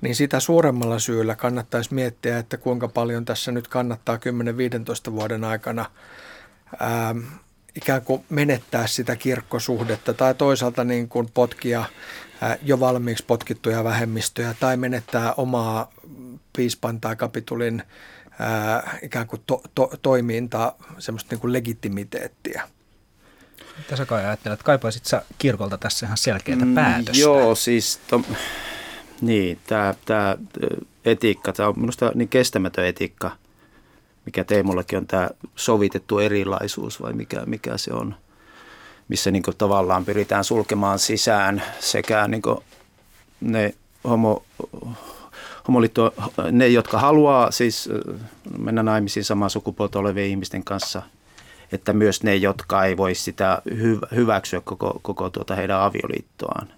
[0.00, 4.16] niin sitä suuremmalla syyllä kannattaisi miettiä, että kuinka paljon tässä nyt kannattaa
[5.08, 5.90] 10-15 vuoden aikana
[6.80, 7.14] ää,
[7.74, 11.84] ikään kuin menettää sitä kirkkosuhdetta tai toisaalta niin kuin potkia
[12.40, 15.92] ää, jo valmiiksi potkittuja vähemmistöjä tai menettää omaa
[16.56, 17.82] piispan tai kapitulin
[18.38, 22.68] ää, ikään kuin to, to, toimintaa, semmoista niin kuin legitimiteettiä.
[23.78, 24.62] Mitä sä kai ajattelet?
[24.62, 27.12] Kaipaisit sä kirkolta tässä ihan selkeää päätöstä?
[27.12, 28.22] Mm, joo, siis to,
[29.20, 30.36] niin, tämä, tämä
[31.04, 33.30] etiikka, tämä on minusta niin kestämätön etiikka,
[34.26, 38.14] mikä Teemullakin on tämä sovitettu erilaisuus vai mikä, mikä se on,
[39.08, 42.42] missä niin tavallaan pyritään sulkemaan sisään sekä niin
[43.40, 44.42] ne homo,
[45.68, 46.14] homoliitto,
[46.52, 47.88] ne, jotka haluaa siis
[48.58, 51.02] mennä naimisiin samaa sukupuolta olevien ihmisten kanssa,
[51.72, 53.62] että myös ne, jotka ei voi sitä
[54.14, 56.68] hyväksyä koko, koko tuota heidän avioliittoaan.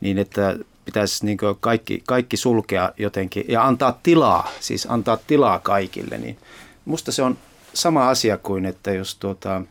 [0.00, 6.18] Niin että pitäisi niin kaikki, kaikki sulkea jotenkin ja antaa tilaa, siis antaa tilaa kaikille.
[6.18, 6.38] Niin
[6.84, 7.38] musta se on
[7.74, 9.62] sama asia kuin, että jos tuota,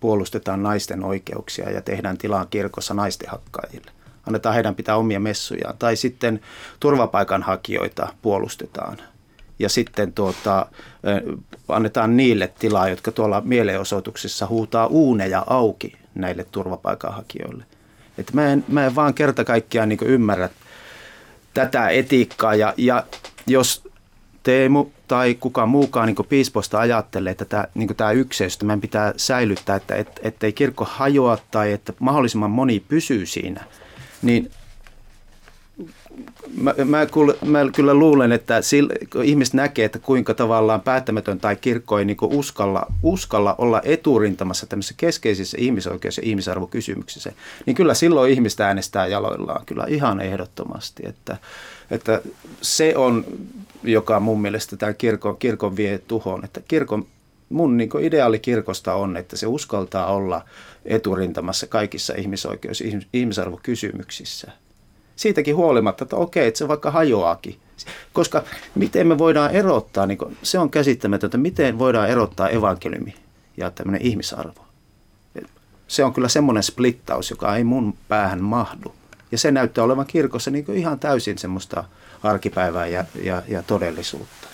[0.00, 3.90] puolustetaan naisten oikeuksia ja tehdään tilaa kirkossa naisten hakkaajille
[4.28, 5.78] annetaan heidän pitää omia messujaan.
[5.78, 6.40] Tai sitten
[6.80, 8.98] turvapaikanhakijoita puolustetaan
[9.58, 10.66] ja sitten tuota,
[11.68, 17.64] annetaan niille tilaa, jotka tuolla mielenosoituksissa huutaa uuneja auki näille turvapaikanhakijoille.
[18.18, 20.48] Että mä, en, mä en vaan kerta kaikkiaan niin ymmärrä
[21.54, 23.04] tätä etiikkaa ja, ja
[23.46, 23.88] jos
[24.42, 29.76] Teemu tai kuka muukaan niin piisposta ajattelee, että tämä, niin tämä ykseys, meidän pitää säilyttää,
[29.76, 33.64] että et, ettei kirkko hajoa tai että mahdollisimman moni pysyy siinä–
[34.22, 34.50] niin
[36.60, 41.40] mä, mä, kyllä, mä kyllä luulen, että sillä, kun ihmiset näkee, että kuinka tavallaan päättämätön
[41.40, 47.32] tai kirkko ei niin uskalla, uskalla olla eturintamassa tämmöisissä keskeisissä ihmisoikeus- ja ihmisarvokysymyksissä,
[47.66, 51.02] niin kyllä silloin ihmistä äänestää jaloillaan kyllä ihan ehdottomasti.
[51.06, 51.36] Että,
[51.90, 52.22] että
[52.62, 53.24] se on,
[53.82, 57.06] joka mun mielestä tämä kirkon, kirkon vie tuhoon, että kirkon
[57.48, 60.44] mun niin ideaali kirkosta on, että se uskaltaa olla
[60.84, 64.52] eturintamassa kaikissa ihmisoikeus- ihmisarvokysymyksissä.
[65.18, 67.58] Siitäkin huolimatta, että okei, että se vaikka hajoaakin.
[68.12, 73.14] Koska miten me voidaan erottaa, niin se on käsittämätöntä, miten voidaan erottaa evankeliumi
[73.56, 74.64] ja tämmöinen ihmisarvo.
[75.88, 78.94] Se on kyllä semmoinen splittaus, joka ei mun päähän mahdu.
[79.32, 81.84] Ja se näyttää olevan kirkossa niin ihan täysin semmoista
[82.22, 84.47] arkipäivää ja, ja, ja todellisuutta.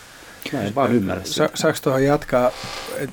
[0.52, 1.35] Mä en vaan ymmärrä sitä.
[1.35, 2.50] Sa- saanko tuohon jatkaa?
[2.96, 3.11] Et,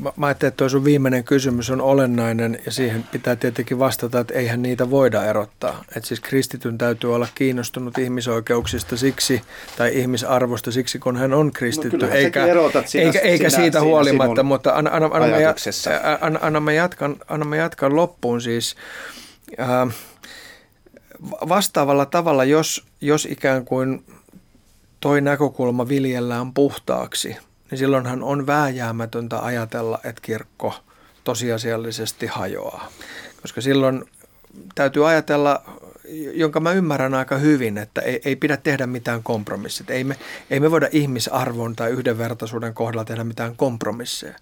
[0.00, 4.20] mä, mä ajattelin, että tuo sun viimeinen kysymys on olennainen ja siihen pitää tietenkin vastata,
[4.20, 5.84] että eihän niitä voida erottaa.
[5.96, 9.42] Et siis kristityn täytyy olla kiinnostunut ihmisoikeuksista siksi
[9.76, 11.96] tai ihmisarvosta siksi, kun hän on kristitty.
[11.96, 12.46] No eikä,
[12.84, 15.36] sinä, eikä, eikä sinä, siitä sinä, huolimatta, mutta anna, anna, anna,
[16.20, 18.76] anna, anna, mä jatkan, anna mä jatkan loppuun siis.
[19.60, 19.94] Äh,
[21.48, 24.04] vastaavalla tavalla, jos, jos ikään kuin
[25.00, 27.36] toi näkökulma viljellään puhtaaksi,
[27.70, 30.74] niin silloinhan on vääjäämätöntä ajatella, että kirkko
[31.24, 32.88] tosiasiallisesti hajoaa.
[33.42, 34.04] Koska silloin
[34.74, 35.62] täytyy ajatella,
[36.34, 39.90] jonka mä ymmärrän aika hyvin, että ei, ei pidä tehdä mitään kompromissit.
[39.90, 40.16] Ei me,
[40.50, 44.34] ei me voida ihmisarvon tai yhdenvertaisuuden kohdalla tehdä mitään kompromisseja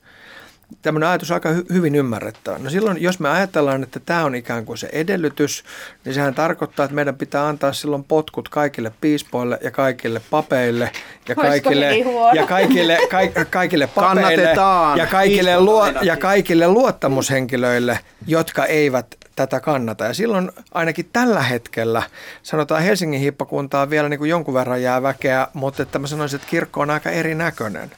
[0.83, 2.59] tämmöinen ajatus aika hy- hyvin ymmärrettävä.
[2.59, 5.65] No silloin, jos me ajatellaan, että tämä on ikään kuin se edellytys,
[6.05, 10.91] niin sehän tarkoittaa, että meidän pitää antaa silloin potkut kaikille piispoille ja kaikille papeille
[11.29, 11.99] ja kaikille,
[12.35, 14.55] ja kaikille, ka- kaikille papeille
[14.97, 20.05] ja kaikille, luo, ja kaikille luottamushenkilöille, jotka eivät tätä kannata.
[20.05, 22.03] Ja silloin ainakin tällä hetkellä,
[22.43, 26.51] sanotaan Helsingin hiippakuntaa vielä niin kuin jonkun verran jää väkeä, mutta että mä sanoisin, että
[26.51, 27.91] kirkko on aika erinäköinen.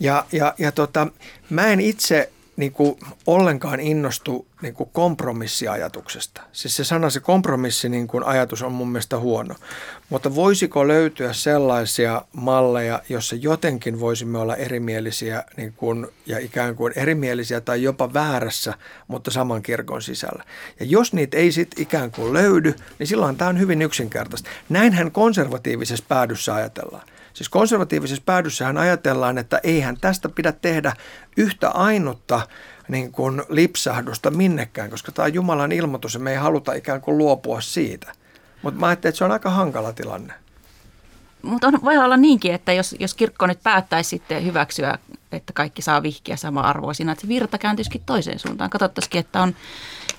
[0.00, 1.06] Ja, ja, ja tota,
[1.50, 6.40] mä en itse niin kuin, ollenkaan innostu niin kuin kompromissiajatuksesta.
[6.52, 9.54] Siis se sana, se kompromissi niin kuin, ajatus on mun mielestä huono.
[10.10, 16.92] Mutta voisiko löytyä sellaisia malleja, jossa jotenkin voisimme olla erimielisiä niin kuin, ja ikään kuin
[16.96, 18.74] erimielisiä tai jopa väärässä,
[19.08, 20.44] mutta saman kirkon sisällä.
[20.80, 24.50] Ja jos niitä ei sitten ikään kuin löydy, niin silloin tämä on hyvin yksinkertaista.
[24.68, 27.06] Näinhän konservatiivisessa päädyssä ajatellaan.
[27.34, 30.92] Siis konservatiivisessa päädyssähän ajatellaan, että eihän tästä pidä tehdä
[31.36, 32.48] yhtä ainutta
[32.88, 37.18] niin kuin lipsahdusta minnekään, koska tämä on Jumalan ilmoitus ja me ei haluta ikään kuin
[37.18, 38.12] luopua siitä.
[38.62, 40.32] Mutta mä ajattelin, että se on aika hankala tilanne.
[41.42, 44.98] Mutta voi olla niinkin, että jos, jos kirkko nyt päättäisi sitten hyväksyä,
[45.32, 48.70] että kaikki saa vihkiä sama arvoisina, että se virta kääntyisikin toiseen suuntaan.
[48.70, 49.54] Katsottaisikin, että on,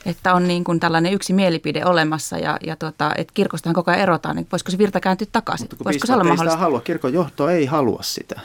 [0.06, 4.02] että on niin kuin tällainen yksi mielipide olemassa ja, ja tuota, että kirkostahan koko ajan
[4.04, 5.64] erotaan, niin voisiko se virta kääntyä takaisin?
[5.64, 6.60] Mutta kun voisiko se olla mahdollista?
[6.60, 8.42] halua, kirkon johto ei halua sitä.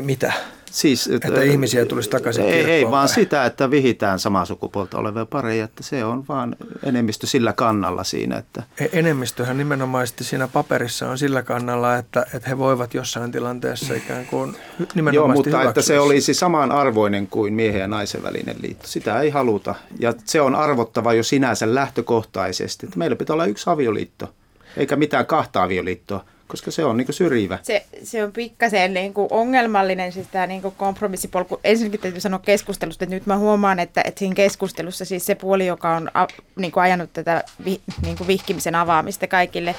[0.00, 0.32] Mitä?
[0.72, 5.26] Siis, että, että ihmisiä tulisi takaisin Ei, ei vaan sitä, että vihitään samaa sukupuolta olevia
[5.26, 8.36] pareja, että se on vaan enemmistö sillä kannalla siinä.
[8.36, 8.62] Että...
[8.80, 14.26] E, enemmistöhän nimenomaisesti siinä paperissa on sillä kannalla, että, että he voivat jossain tilanteessa ikään
[14.26, 14.56] kuin
[14.94, 18.86] nimenomaisesti Joo, mutta että se olisi samanarvoinen kuin miehen ja naisen välinen liitto.
[18.86, 19.74] Sitä ei haluta.
[19.98, 22.86] Ja se on arvottava jo sinänsä lähtökohtaisesti.
[22.86, 24.34] Että meillä pitää olla yksi avioliitto,
[24.76, 27.58] eikä mitään kahta avioliittoa koska se on niin syrjivä.
[27.62, 31.60] Se, se on pikkasen niin kuin ongelmallinen siis tämä niin kuin kompromissipolku.
[31.64, 35.66] Ensinnäkin täytyy sanoa keskustelusta, että nyt mä huomaan, että, että siinä keskustelussa siis se puoli,
[35.66, 39.74] joka on a, niin kuin ajanut tätä vi, niin kuin vihkimisen avaamista kaikille,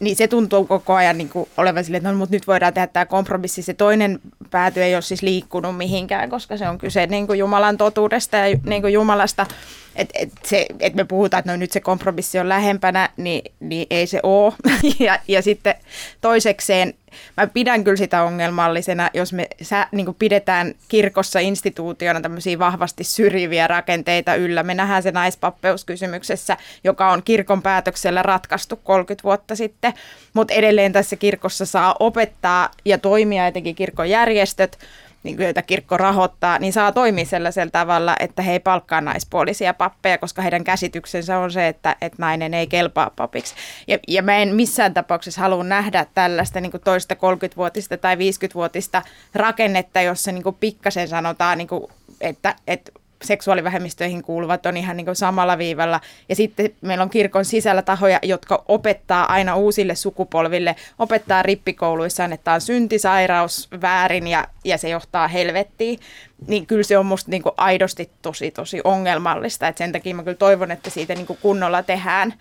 [0.00, 2.86] niin se tuntuu koko ajan niin kuin olevan silleen, että no, mutta nyt voidaan tehdä
[2.86, 3.62] tämä kompromissi.
[3.62, 7.76] Se toinen pääty ei ole siis liikkunut mihinkään, koska se on kyse niin kuin Jumalan
[7.76, 9.46] totuudesta ja niin kuin Jumalasta
[9.96, 13.86] että et se, et me puhutaan, että no nyt se kompromissi on lähempänä, niin, niin
[13.90, 14.52] ei se ole.
[14.98, 15.74] ja, ja sitten
[16.20, 16.94] toisekseen
[17.36, 23.66] mä pidän kyllä sitä ongelmallisena, jos me sä, niin pidetään kirkossa instituutiona tämmöisiä vahvasti syrjiviä
[23.66, 24.62] rakenteita yllä.
[24.62, 29.94] Me nähdään se naispappeuskysymyksessä, joka on kirkon päätöksellä ratkaistu 30 vuotta sitten,
[30.34, 34.78] mutta edelleen tässä kirkossa saa opettaa ja toimia etenkin kirkon järjestöt,
[35.24, 40.18] niin joita kirkko rahoittaa, niin saa toimia sellaisella tavalla, että he ei palkkaa naispuolisia pappeja,
[40.18, 43.54] koska heidän käsityksensä on se, että, että nainen ei kelpaa papiksi.
[43.88, 49.02] Ja, ja mä en missään tapauksessa halua nähdä tällaista niin toista 30-vuotista tai 50-vuotista
[49.34, 51.86] rakennetta, jossa niin pikkasen sanotaan, niin kuin,
[52.20, 52.92] että, että
[53.24, 56.00] seksuaalivähemmistöihin kuuluvat on ihan niin kuin samalla viivalla.
[56.28, 62.52] Ja sitten meillä on kirkon sisällä tahoja, jotka opettaa aina uusille sukupolville, opettaa rippikouluissaan, että
[62.52, 65.98] on syntisairaus väärin ja, ja se johtaa helvettiin.
[66.46, 69.68] Niin kyllä se on musta niin kuin aidosti tosi tosi ongelmallista.
[69.68, 72.34] Et sen takia mä kyllä toivon, että siitä niin kuin kunnolla tehdään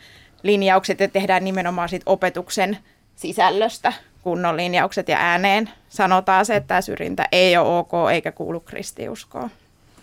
[0.43, 2.77] linjaukset ja tehdään nimenomaan siitä opetuksen
[3.15, 3.93] sisällöstä
[4.23, 9.49] kunnon linjaukset ja ääneen sanotaan se, että tämä syrjintä ei ole ok eikä kuulu kristiuskoon.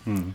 [0.07, 0.33] Hmm.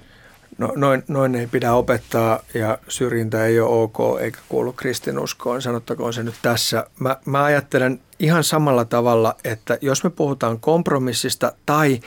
[0.58, 6.14] No, noin, noin ei pidä opettaa ja syrjintä ei ole ok eikä kuulu kristinuskoon, sanottakoon
[6.14, 6.88] se nyt tässä.
[7.00, 12.00] Mä, mä ajattelen ihan samalla tavalla, että jos me puhutaan kompromissista tai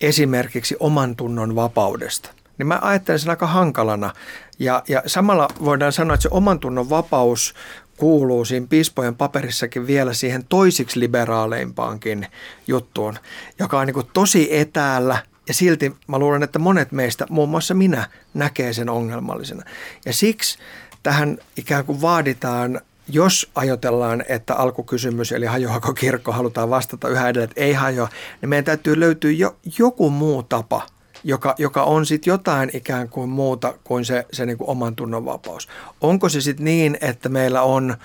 [0.00, 4.10] esimerkiksi oman tunnon vapaudesta, niin mä ajattelen sen aika hankalana.
[4.58, 7.54] Ja, ja samalla voidaan sanoa, että se oman tunnon vapaus
[7.96, 12.26] kuuluu siinä piispojen paperissakin vielä siihen toisiksi liberaaleimpaankin
[12.66, 13.18] juttuun,
[13.58, 18.08] joka on niin tosi etäällä ja silti mä luulen, että monet meistä, muun muassa minä,
[18.34, 19.62] näkee sen ongelmallisena.
[20.06, 20.58] Ja siksi
[21.02, 27.50] tähän ikään kuin vaaditaan, jos ajatellaan, että alkukysymys, eli hajoako kirkko, halutaan vastata yhä edelleen,
[27.50, 28.08] että ei hajoa,
[28.40, 30.86] niin meidän täytyy löytyä jo, joku muu tapa,
[31.24, 35.24] joka, joka on sitten jotain ikään kuin muuta kuin se, se niin kuin oman tunnon
[35.24, 35.68] vapaus.
[36.00, 37.96] Onko se sitten niin, että meillä on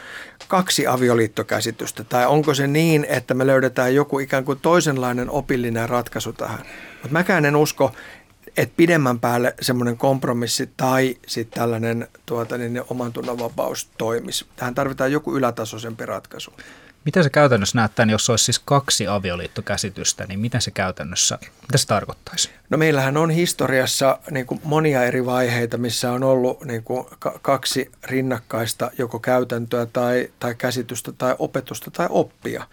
[0.48, 6.34] kaksi avioliittokäsitystä, tai onko se niin, että me löydetään joku ikään kuin toisenlainen opillinen ratkaisu
[6.34, 6.60] tähän?
[6.92, 7.92] Mutta mäkään en usko,
[8.58, 14.46] että pidemmän päälle semmoinen kompromissi tai sitten tällainen tuota, niin oman tunnon vapaus toimisi.
[14.56, 16.54] Tähän tarvitaan joku ylätasoisempi ratkaisu.
[17.06, 21.78] Miten se käytännössä näyttää, niin jos olisi siis kaksi avioliittokäsitystä, niin miten se käytännössä, mitä
[21.78, 22.50] se tarkoittaisi?
[22.70, 27.06] No meillähän on historiassa niin kuin monia eri vaiheita, missä on ollut niin kuin
[27.42, 32.68] kaksi rinnakkaista joko käytäntöä tai, tai käsitystä tai opetusta tai oppia.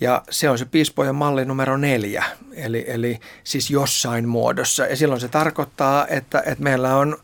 [0.00, 4.86] Ja se on se piispojen malli numero neljä, eli, eli siis jossain muodossa.
[4.86, 7.16] Ja silloin se tarkoittaa, että, että meillä on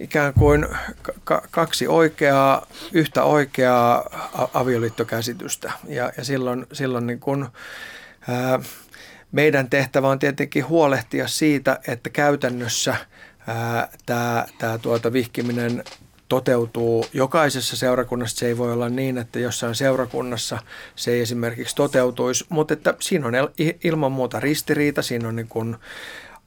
[0.00, 0.66] ikään kuin
[1.50, 4.04] kaksi oikeaa, yhtä oikeaa
[4.54, 5.72] avioliittokäsitystä.
[5.88, 7.46] Ja, ja silloin, silloin niin kuin,
[8.28, 8.60] ää,
[9.32, 12.96] meidän tehtävä on tietenkin huolehtia siitä, että käytännössä
[14.58, 15.84] tämä tuota vihkiminen
[16.28, 18.36] toteutuu jokaisessa seurakunnassa.
[18.36, 20.58] Se ei voi olla niin, että jossain seurakunnassa
[20.96, 23.34] se ei esimerkiksi toteutuisi, mutta että siinä on
[23.84, 25.76] ilman muuta ristiriita, siinä on niin kuin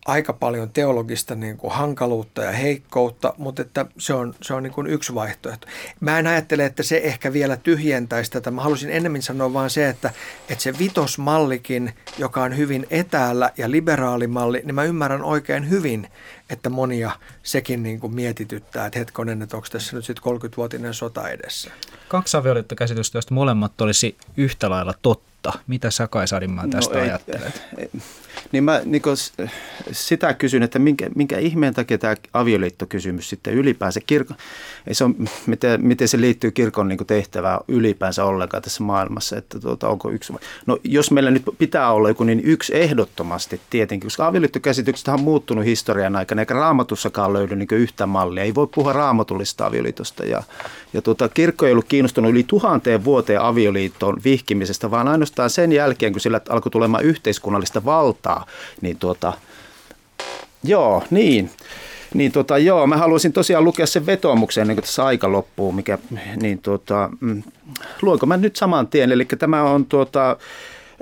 [0.05, 4.73] aika paljon teologista niin kuin hankaluutta ja heikkoutta, mutta että se on, se on niin
[4.73, 5.67] kuin yksi vaihtoehto.
[5.99, 8.51] Mä en ajattele, että se ehkä vielä tyhjentäisi tätä.
[8.51, 10.13] Mä halusin enemmän sanoa vaan se, että,
[10.49, 16.07] että se vitosmallikin, joka on hyvin etäällä ja liberaalimalli, niin mä ymmärrän oikein hyvin,
[16.49, 17.11] että monia
[17.43, 21.71] sekin niin kuin mietityttää, että hetkonen, että onko tässä nyt sitten 30-vuotinen sota edessä.
[22.07, 25.53] Kaksi avioliittokäsitystä, joista molemmat olisi yhtä lailla totta.
[25.67, 27.61] Mitä sä Kai Sadimaa tästä no, ajattelet?
[27.77, 28.01] Ei, ei,
[28.51, 29.01] niin mä niin
[29.91, 34.37] sitä kysyn, että minkä, minkä ihmeen takia tämä avioliittokysymys sitten ylipäänsä kirkon,
[34.87, 39.59] ei se on, miten, miten se liittyy kirkon niin tehtävään ylipäänsä ollenkaan tässä maailmassa, että
[39.59, 40.33] tuota, onko yksi,
[40.65, 45.65] no jos meillä nyt pitää olla joku, niin yksi ehdottomasti tietenkin, koska avioliittokäsitykset on muuttunut
[45.65, 50.43] historian aikana, eikä raamatussakaan löydy niin yhtä mallia, ei voi puhua raamatullista avioliitosta ja,
[50.93, 56.11] ja tuota, kirkko ei ollut kiinnostunut yli tuhanteen vuoteen avioliiton vihkimisestä, vaan ainoastaan sen jälkeen,
[56.11, 58.32] kun sillä alkoi tulemaan yhteiskunnallista valtaa,
[58.81, 59.33] niin tuota,
[60.63, 61.49] joo, niin.
[62.13, 65.97] Niin tota, joo, mä haluaisin tosiaan lukea sen vetoomuksen ennen kuin tässä aika loppuu, mikä,
[66.41, 67.43] niin tota, mm,
[68.01, 70.37] luonko mä nyt saman tien, eli tämä on tuota,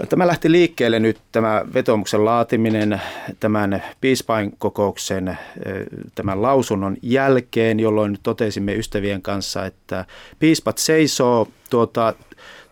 [0.10, 3.02] Tämä lähti liikkeelle nyt tämä vetomuksen laatiminen
[3.40, 5.38] tämän piispain kokouksen
[6.16, 10.06] tämän lausunnon jälkeen, jolloin totesimme ystävien kanssa, että
[10.40, 12.14] piispat seisoo tuota,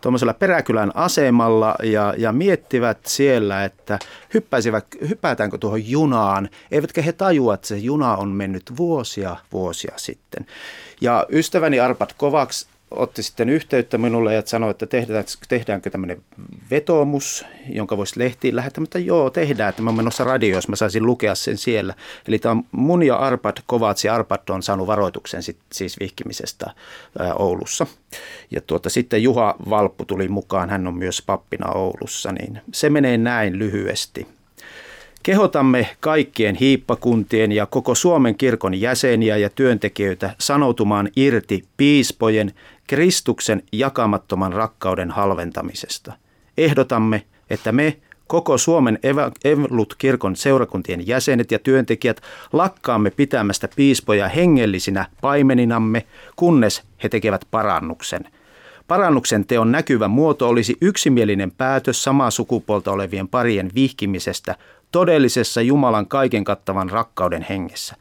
[0.02, 4.00] tuommoisella peräkylän asemalla ja, ja miettivät siellä, että
[4.34, 6.50] hyppäisivät, hypätäänkö tuohon junaan.
[6.72, 10.46] Eivätkä he tajua, että se juna on mennyt vuosia vuosia sitten.
[11.02, 16.22] Ja ystäväni Arpat Kovaks otti sitten yhteyttä minulle ja sanoi, että tehdäänkö, tehdäänkö tämmöinen
[16.72, 21.06] vetoomus, jonka voisi lehtiin lähettää, mutta joo, tehdään, että mä menossa radio, jos mä saisin
[21.06, 21.94] lukea sen siellä.
[22.28, 24.10] Eli tämä on mun ja Arpad Kovatsi.
[24.10, 26.72] Arpad on saanut varoituksen sit, siis vihkimisestä
[27.20, 27.88] ää, Oulussa.
[28.52, 33.18] Ja tuota, sitten Juha Valppu tuli mukaan, hän on myös pappina Oulussa, niin se menee
[33.18, 34.28] näin lyhyesti.
[35.24, 42.54] Kehotamme kaikkien hiippakuntien ja koko Suomen kirkon jäseniä ja työntekijöitä sanoutumaan irti piispojen
[42.90, 46.14] Kristuksen jakamattoman rakkauden halventamisesta.
[46.58, 49.00] Ehdotamme, että me, koko Suomen
[49.44, 52.22] Evankelut-kirkon seurakuntien jäsenet ja työntekijät
[52.54, 58.24] lakkaamme pitämästä piispoja hengellisinä paimeninamme, kunnes he tekevät parannuksen.
[58.88, 64.56] Parannuksen teon näkyvä muoto olisi yksimielinen päätös samaa sukupuolta olevien parien vihkimisestä
[64.92, 67.96] todellisessa Jumalan kaiken kattavan rakkauden hengessä.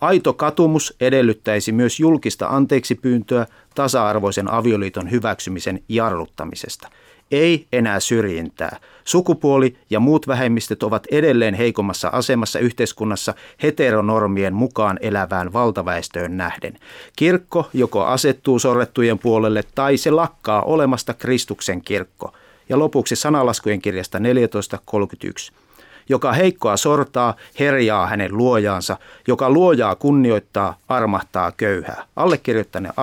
[0.00, 3.46] Aito katumus edellyttäisi myös julkista anteeksipyyntöä
[3.78, 6.88] tasa-arvoisen avioliiton hyväksymisen jarruttamisesta.
[7.30, 8.76] Ei enää syrjintää.
[9.04, 16.78] Sukupuoli ja muut vähemmistöt ovat edelleen heikommassa asemassa yhteiskunnassa heteronormien mukaan elävään valtaväestöön nähden.
[17.16, 22.32] Kirkko joko asettuu sorrettujen puolelle tai se lakkaa olemasta Kristuksen kirkko.
[22.68, 25.67] Ja lopuksi sanalaskujen kirjasta 14.31
[26.08, 28.96] joka heikkoa sortaa, herjaa hänen luojaansa,
[29.28, 32.04] joka luojaa kunnioittaa, armahtaa köyhää.
[32.16, 32.94] Allekirjoittaneen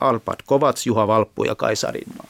[0.00, 2.26] Alpad Kovats, Juha Valppu ja Kaisa Rinmaa.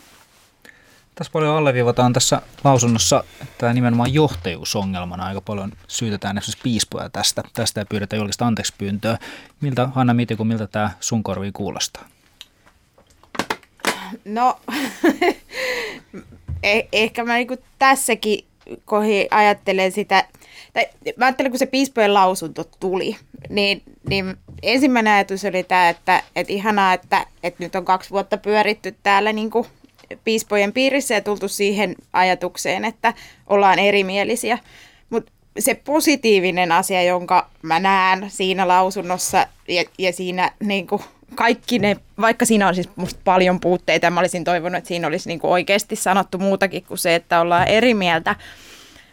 [1.15, 3.25] Tässä paljon alleviivataan tässä lausunnossa
[3.59, 5.27] tämä nimenomaan johtajuusongelmana.
[5.27, 7.43] Aika paljon syytetään esimerkiksi piispoja tästä.
[7.53, 8.75] Tästä ei pyydetä julkista anteeksi
[9.61, 12.05] Miltä, Hanna Mitiku, miltä tämä sun korviin kuulostaa?
[14.25, 14.61] No,
[16.63, 18.45] eh- ehkä mä niinku tässäkin
[18.85, 20.25] kohi ajattelen sitä,
[20.73, 20.87] tai
[21.17, 23.17] mä ajattelen, kun se piispojen lausunto tuli,
[23.49, 28.37] niin, niin ensimmäinen ajatus oli tämä, että, että ihanaa, että, että nyt on kaksi vuotta
[28.37, 29.67] pyöritty täällä niin kuin
[30.25, 33.15] piispojen piirissä ja tultu siihen ajatukseen, että
[33.47, 34.59] ollaan erimielisiä.
[35.11, 41.03] Mutta se positiivinen asia, jonka mä näen siinä lausunnossa ja, ja siinä niin kuin
[41.35, 45.29] kaikki ne, vaikka siinä on siis musta paljon puutteita, mä olisin toivonut, että siinä olisi
[45.29, 48.37] niin kuin oikeasti sanottu muutakin kuin se, että ollaan eri mieltä.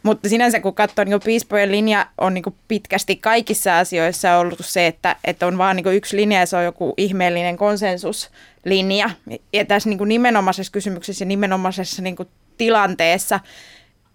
[0.03, 5.15] Mutta sinänsä kun katsoo, niin piispojen linja on niin pitkästi kaikissa asioissa ollut se, että,
[5.23, 9.09] että on vaan niin yksi linja ja se on joku ihmeellinen konsensuslinja.
[9.53, 12.15] Ja tässä niin nimenomaisessa kysymyksessä ja nimenomaisessa niin
[12.57, 13.39] tilanteessa,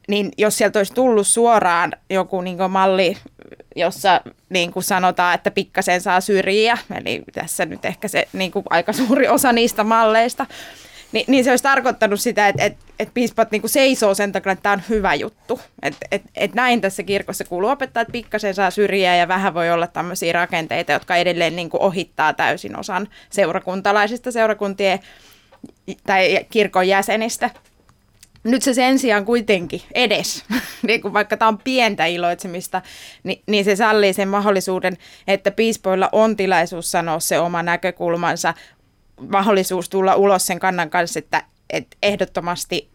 [0.06, 3.16] niin jos sieltä olisi tullut suoraan joku niin malli,
[3.76, 8.64] jossa niin kuin sanotaan, että pikkasen saa syrjiä, eli tässä nyt ehkä se niin kuin
[8.70, 10.46] aika suuri osa niistä malleista,
[11.12, 14.52] niin, niin se olisi tarkoittanut sitä, että, että, että piispat niin kuin seisoo sen takia,
[14.52, 15.60] että tämä on hyvä juttu.
[15.82, 19.86] Että, että näin tässä kirkossa kuuluu opettaa, että pikkasen saa syrjiä ja vähän voi olla
[19.86, 24.98] tämmöisiä rakenteita, jotka edelleen niin kuin ohittaa täysin osan seurakuntalaisista seurakuntien
[26.06, 27.50] tai kirkon jäsenistä.
[28.46, 30.44] Nyt se sen sijaan kuitenkin edes,
[30.86, 32.82] niin kuin vaikka tämä on pientä iloitsemista,
[33.22, 34.96] niin, niin se sallii sen mahdollisuuden,
[35.28, 38.54] että piispoilla on tilaisuus sanoa se oma näkökulmansa,
[39.28, 42.90] mahdollisuus tulla ulos sen kannan kanssa, että, että ehdottomasti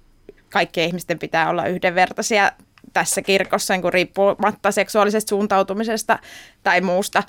[0.49, 2.51] kaikkien ihmisten pitää olla yhdenvertaisia
[2.93, 6.19] tässä kirkossa niin kuin riippumatta seksuaalisesta suuntautumisesta
[6.63, 7.23] tai muusta.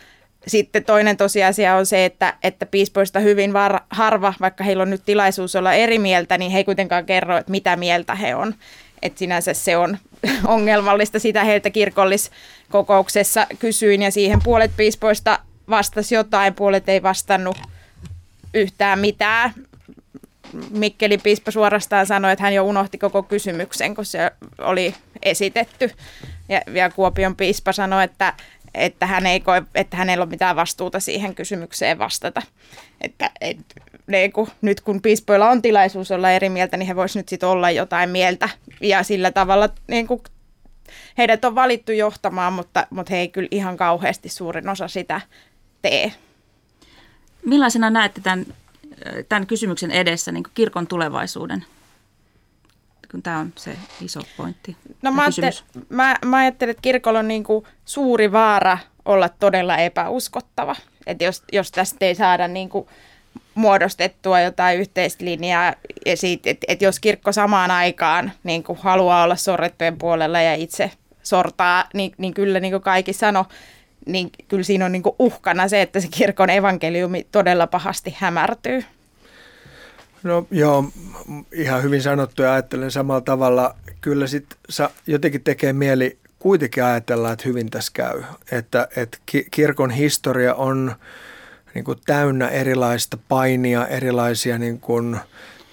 [0.47, 5.03] Sitten toinen tosiasia on se, että, että piispoista hyvin var, harva, vaikka heillä on nyt
[5.05, 8.55] tilaisuus olla eri mieltä, niin he ei kuitenkaan kerro, että mitä mieltä he on.
[9.03, 9.99] Että sinänsä se on
[10.47, 11.19] ongelmallista.
[11.19, 15.39] Sitä heiltä kirkolliskokouksessa kysyin ja siihen puolet piispoista
[15.71, 17.57] vastasi jotain, puolet ei vastannut
[18.55, 19.53] yhtään mitään.
[20.71, 25.91] Mikkeli piispa suorastaan sanoi, että hän jo unohti koko kysymyksen, kun se oli esitetty.
[26.49, 28.35] Ja, ja Kuopion piispa sanoi, että,
[28.75, 32.43] että, hän ei koe, että hänellä ole mitään vastuuta siihen kysymykseen vastata.
[33.01, 33.59] Että, et,
[34.07, 37.49] niin kun, nyt kun piispoilla on tilaisuus olla eri mieltä, niin he voisivat nyt sitten
[37.49, 38.49] olla jotain mieltä.
[38.81, 40.23] Ja sillä tavalla niin kun,
[41.19, 45.21] heidät on valittu johtamaan, mutta, mutta he ei kyllä ihan kauheasti suurin osa sitä
[45.83, 46.13] tee.
[47.47, 48.47] Millaisena näette tämän,
[49.29, 51.65] tämän kysymyksen edessä niin kirkon tulevaisuuden?
[53.13, 54.77] kun tämä on se iso pointti.
[55.03, 55.53] No mä, ajattelen,
[55.89, 60.77] mä, mä ajattelen, että kirkolla on niin kuin suuri vaara olla todella epäuskottava.
[61.07, 62.87] Että jos, jos tästä ei saada niin kuin
[63.55, 65.75] muodostettua jotain yhteistä linjaa,
[66.07, 70.55] ja siitä, että, että jos kirkko samaan aikaan niin kuin haluaa olla sorrettujen puolella ja
[70.55, 70.91] itse
[71.23, 73.47] sortaa, niin, niin kyllä niin kuin kaikki sano,
[74.07, 78.85] niin kyllä siinä on niin kuin uhkana se, että se kirkon evankeliumi todella pahasti hämärtyy.
[80.23, 80.85] No joo,
[81.53, 83.75] ihan hyvin sanottu ja ajattelen samalla tavalla.
[84.01, 84.59] Kyllä sitten
[85.07, 88.23] jotenkin tekee mieli kuitenkin ajatella, että hyvin tässä käy.
[88.53, 89.19] Että, että
[89.51, 90.95] kirkon historia on
[91.75, 95.17] niin kuin täynnä erilaista painia, erilaisia niin kuin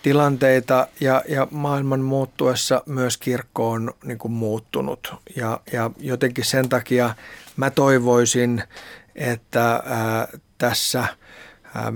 [0.03, 5.13] tilanteita ja, ja maailman muuttuessa myös kirkko on niin kuin muuttunut.
[5.36, 7.15] Ja, ja jotenkin sen takia
[7.60, 8.64] mä toivoisin,
[9.16, 11.05] että ää, tässä
[11.76, 11.93] ää,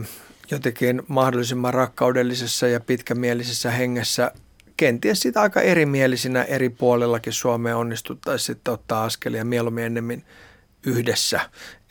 [0.51, 4.31] jotenkin mahdollisimman rakkaudellisessa ja pitkämielisessä hengessä
[4.77, 10.23] kenties sitä aika erimielisinä eri puolellakin Suomea onnistuttaisiin sitten ottaa askelia mieluummin ennemmin
[10.85, 11.39] yhdessä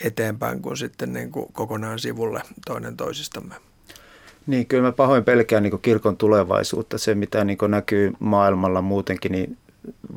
[0.04, 3.54] eteenpäin kuin sitten niin kuin kokonaan sivulle toinen toisistamme.
[4.46, 6.98] Niin, kyllä mä pahoin pelkään niin kirkon tulevaisuutta.
[6.98, 9.58] Se, mitä niin näkyy maailmalla muutenkin, niin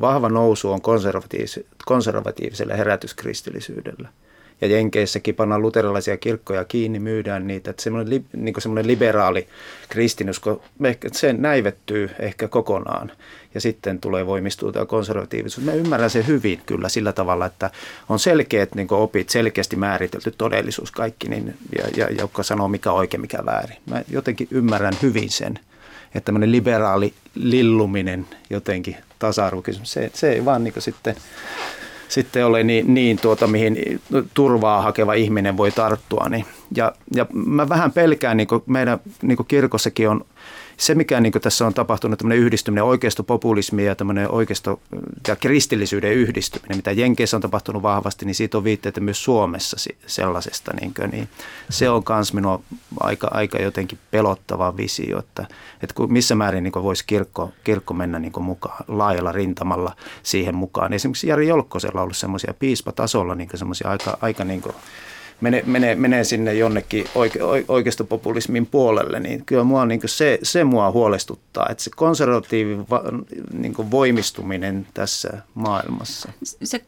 [0.01, 4.09] vahva nousu on konservatiivis- konservatiiviselle herätyskristillisyydellä
[4.61, 7.70] ja Jenkeissäkin pannaan luterilaisia kirkkoja kiinni, myydään niitä.
[7.70, 9.47] Että semmoinen, li, niin semmoinen liberaali
[9.89, 10.63] kristinusko,
[11.11, 13.11] se näivettyy ehkä kokonaan
[13.53, 15.66] ja sitten tulee voimistua tämä konservatiivisuus.
[15.66, 17.70] Mä ymmärrän sen hyvin kyllä sillä tavalla, että
[18.09, 23.22] on selkeät niin opit, selkeästi määritelty todellisuus kaikki, niin, ja, ja, joka sanoo mikä oikein,
[23.22, 23.78] mikä väärin.
[23.89, 25.59] Mä jotenkin ymmärrän hyvin sen,
[26.05, 31.15] että tämmöinen liberaali lilluminen jotenkin tasa-arvokysymys, se, se ei vaan niin sitten
[32.07, 34.01] sitten ole niin, niin tuota, mihin
[34.34, 36.30] turvaa hakeva ihminen voi tarttua.
[36.30, 36.45] Niin.
[36.76, 40.26] Ja, ja mä vähän pelkään, niin meidän niin kirkossakin on
[40.78, 44.80] se, mikä niin tässä on tapahtunut, tämmöinen yhdistyminen, oikeistopopulismi ja tämmöinen oikeisto-
[45.28, 50.71] ja kristillisyyden yhdistyminen, mitä Jenkeissä on tapahtunut vahvasti, niin siitä on viitteitä myös Suomessa sellaisesta.
[50.82, 51.30] Niin, kuin, niin
[51.69, 52.61] se on myös minua
[52.99, 55.45] aika, aika jotenkin pelottava visio, että,
[55.82, 60.93] että missä määrin niin voisi kirkko, kirkko mennä niin mukaan laajalla rintamalla siihen mukaan.
[60.93, 64.76] Esimerkiksi Jari Jolkkosella on ollut semmoisia piispatasolla niin semmoisia aika, aika niin kuin,
[65.42, 70.92] menee, menee, menee sinne jonnekin oike, oikeistopopulismin puolelle, niin kyllä mua, niin se, se mua
[70.92, 73.04] huolestuttaa, että se konservatiivin va,
[73.54, 76.32] niin voimistuminen tässä maailmassa.
[76.44, 76.86] Se,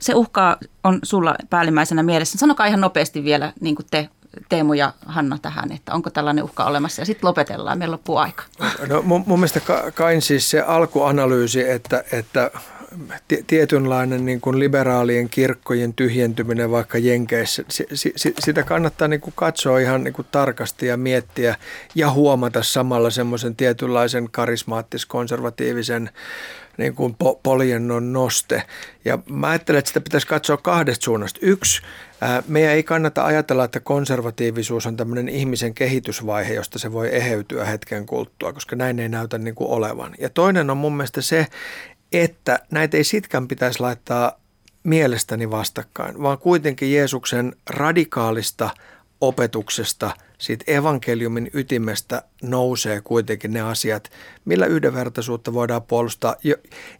[0.00, 2.38] se uhkaa on sulla päällimmäisenä mielessä.
[2.38, 4.08] Sanokaa ihan nopeasti vielä niin kuin te
[4.48, 8.42] Teemu ja Hanna tähän, että onko tällainen uhka olemassa ja sitten lopetellaan, meillä loppuu aika.
[8.88, 9.60] No mun, mun mielestä
[9.94, 12.50] kain siis se alkuanalyysi, että, että
[13.46, 17.64] tietynlainen niin kuin liberaalien kirkkojen tyhjentyminen vaikka Jenkeissä,
[18.38, 21.56] sitä kannattaa niin kuin katsoa ihan niin kuin tarkasti ja miettiä
[21.94, 26.10] ja huomata samalla semmoisen tietynlaisen karismaattis-konservatiivisen
[26.78, 28.62] niin kuin po- poljennon noste.
[29.04, 31.38] Ja mä ajattelen, että sitä pitäisi katsoa kahdesta suunnasta.
[31.42, 31.82] Yksi,
[32.20, 37.64] ää, meidän ei kannata ajatella, että konservatiivisuus on tämmöinen ihmisen kehitysvaihe, josta se voi eheytyä
[37.64, 40.14] hetken kuluttua, koska näin ei näytä niin kuin olevan.
[40.18, 41.46] Ja toinen on mun mielestä se,
[42.14, 44.40] että näitä ei sitkän pitäisi laittaa
[44.84, 48.70] mielestäni vastakkain, vaan kuitenkin Jeesuksen radikaalista
[49.20, 54.10] opetuksesta, siitä evankeliumin ytimestä nousee kuitenkin ne asiat,
[54.44, 56.56] millä yhdenvertaisuutta voidaan puolustaa jo,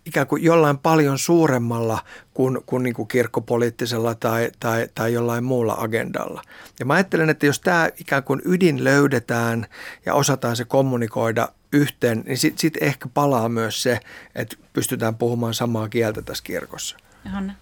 [0.06, 1.98] ikään kuin jollain paljon suuremmalla
[2.34, 6.42] kuin, kuin, niin kuin kirkkopoliittisella tai, tai, tai jollain muulla agendalla.
[6.80, 9.66] Ja mä ajattelen, että jos tämä ikään kuin ydin löydetään
[10.06, 14.00] ja osataan se kommunikoida yhteen, niin sitten sit ehkä palaa myös se,
[14.34, 16.96] että pystytään puhumaan samaa kieltä tässä kirkossa.
[17.24, 17.54] Hanna?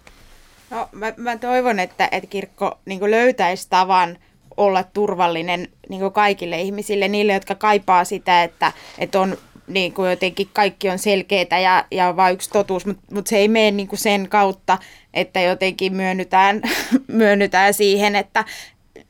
[0.69, 4.17] No, mä, mä toivon, että, että kirkko niin löytäisi tavan
[4.57, 9.37] olla turvallinen niin kaikille ihmisille, niille, jotka kaipaa sitä, että, että on
[9.67, 13.37] niin kuin jotenkin kaikki on selkeää ja, ja on vain yksi totuus, mutta mut se
[13.37, 14.77] ei mene niin kuin sen kautta,
[15.13, 16.61] että jotenkin myönnytään,
[17.07, 18.45] myönnytään siihen, että,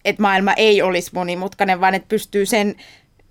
[0.05, 2.75] että maailma ei olisi monimutkainen, vaan että pystyy sen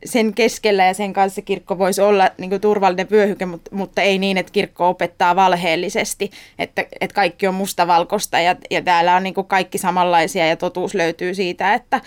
[0.05, 4.19] sen keskellä ja sen kanssa kirkko voisi olla niin kuin turvallinen vyöhyke, mutta, mutta ei
[4.19, 9.35] niin, että kirkko opettaa valheellisesti, että, että kaikki on mustavalkoista ja, ja täällä on niin
[9.35, 12.01] kuin kaikki samanlaisia ja totuus löytyy siitä, että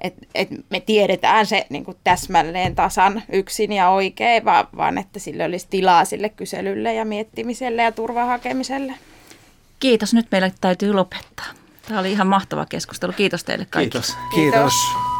[0.00, 5.18] et, et me tiedetään se niin kuin täsmälleen tasan yksin ja oikein, vaan, vaan että
[5.18, 8.94] sille olisi tilaa sille kyselylle ja miettimiselle ja turvahakemiselle.
[9.80, 11.46] Kiitos, nyt meillä täytyy lopettaa.
[11.88, 13.12] Tämä oli ihan mahtava keskustelu.
[13.12, 14.02] Kiitos teille kaikille.
[14.02, 14.16] Kiitos.
[14.34, 14.72] Kiitos.
[14.72, 15.13] Kiitos.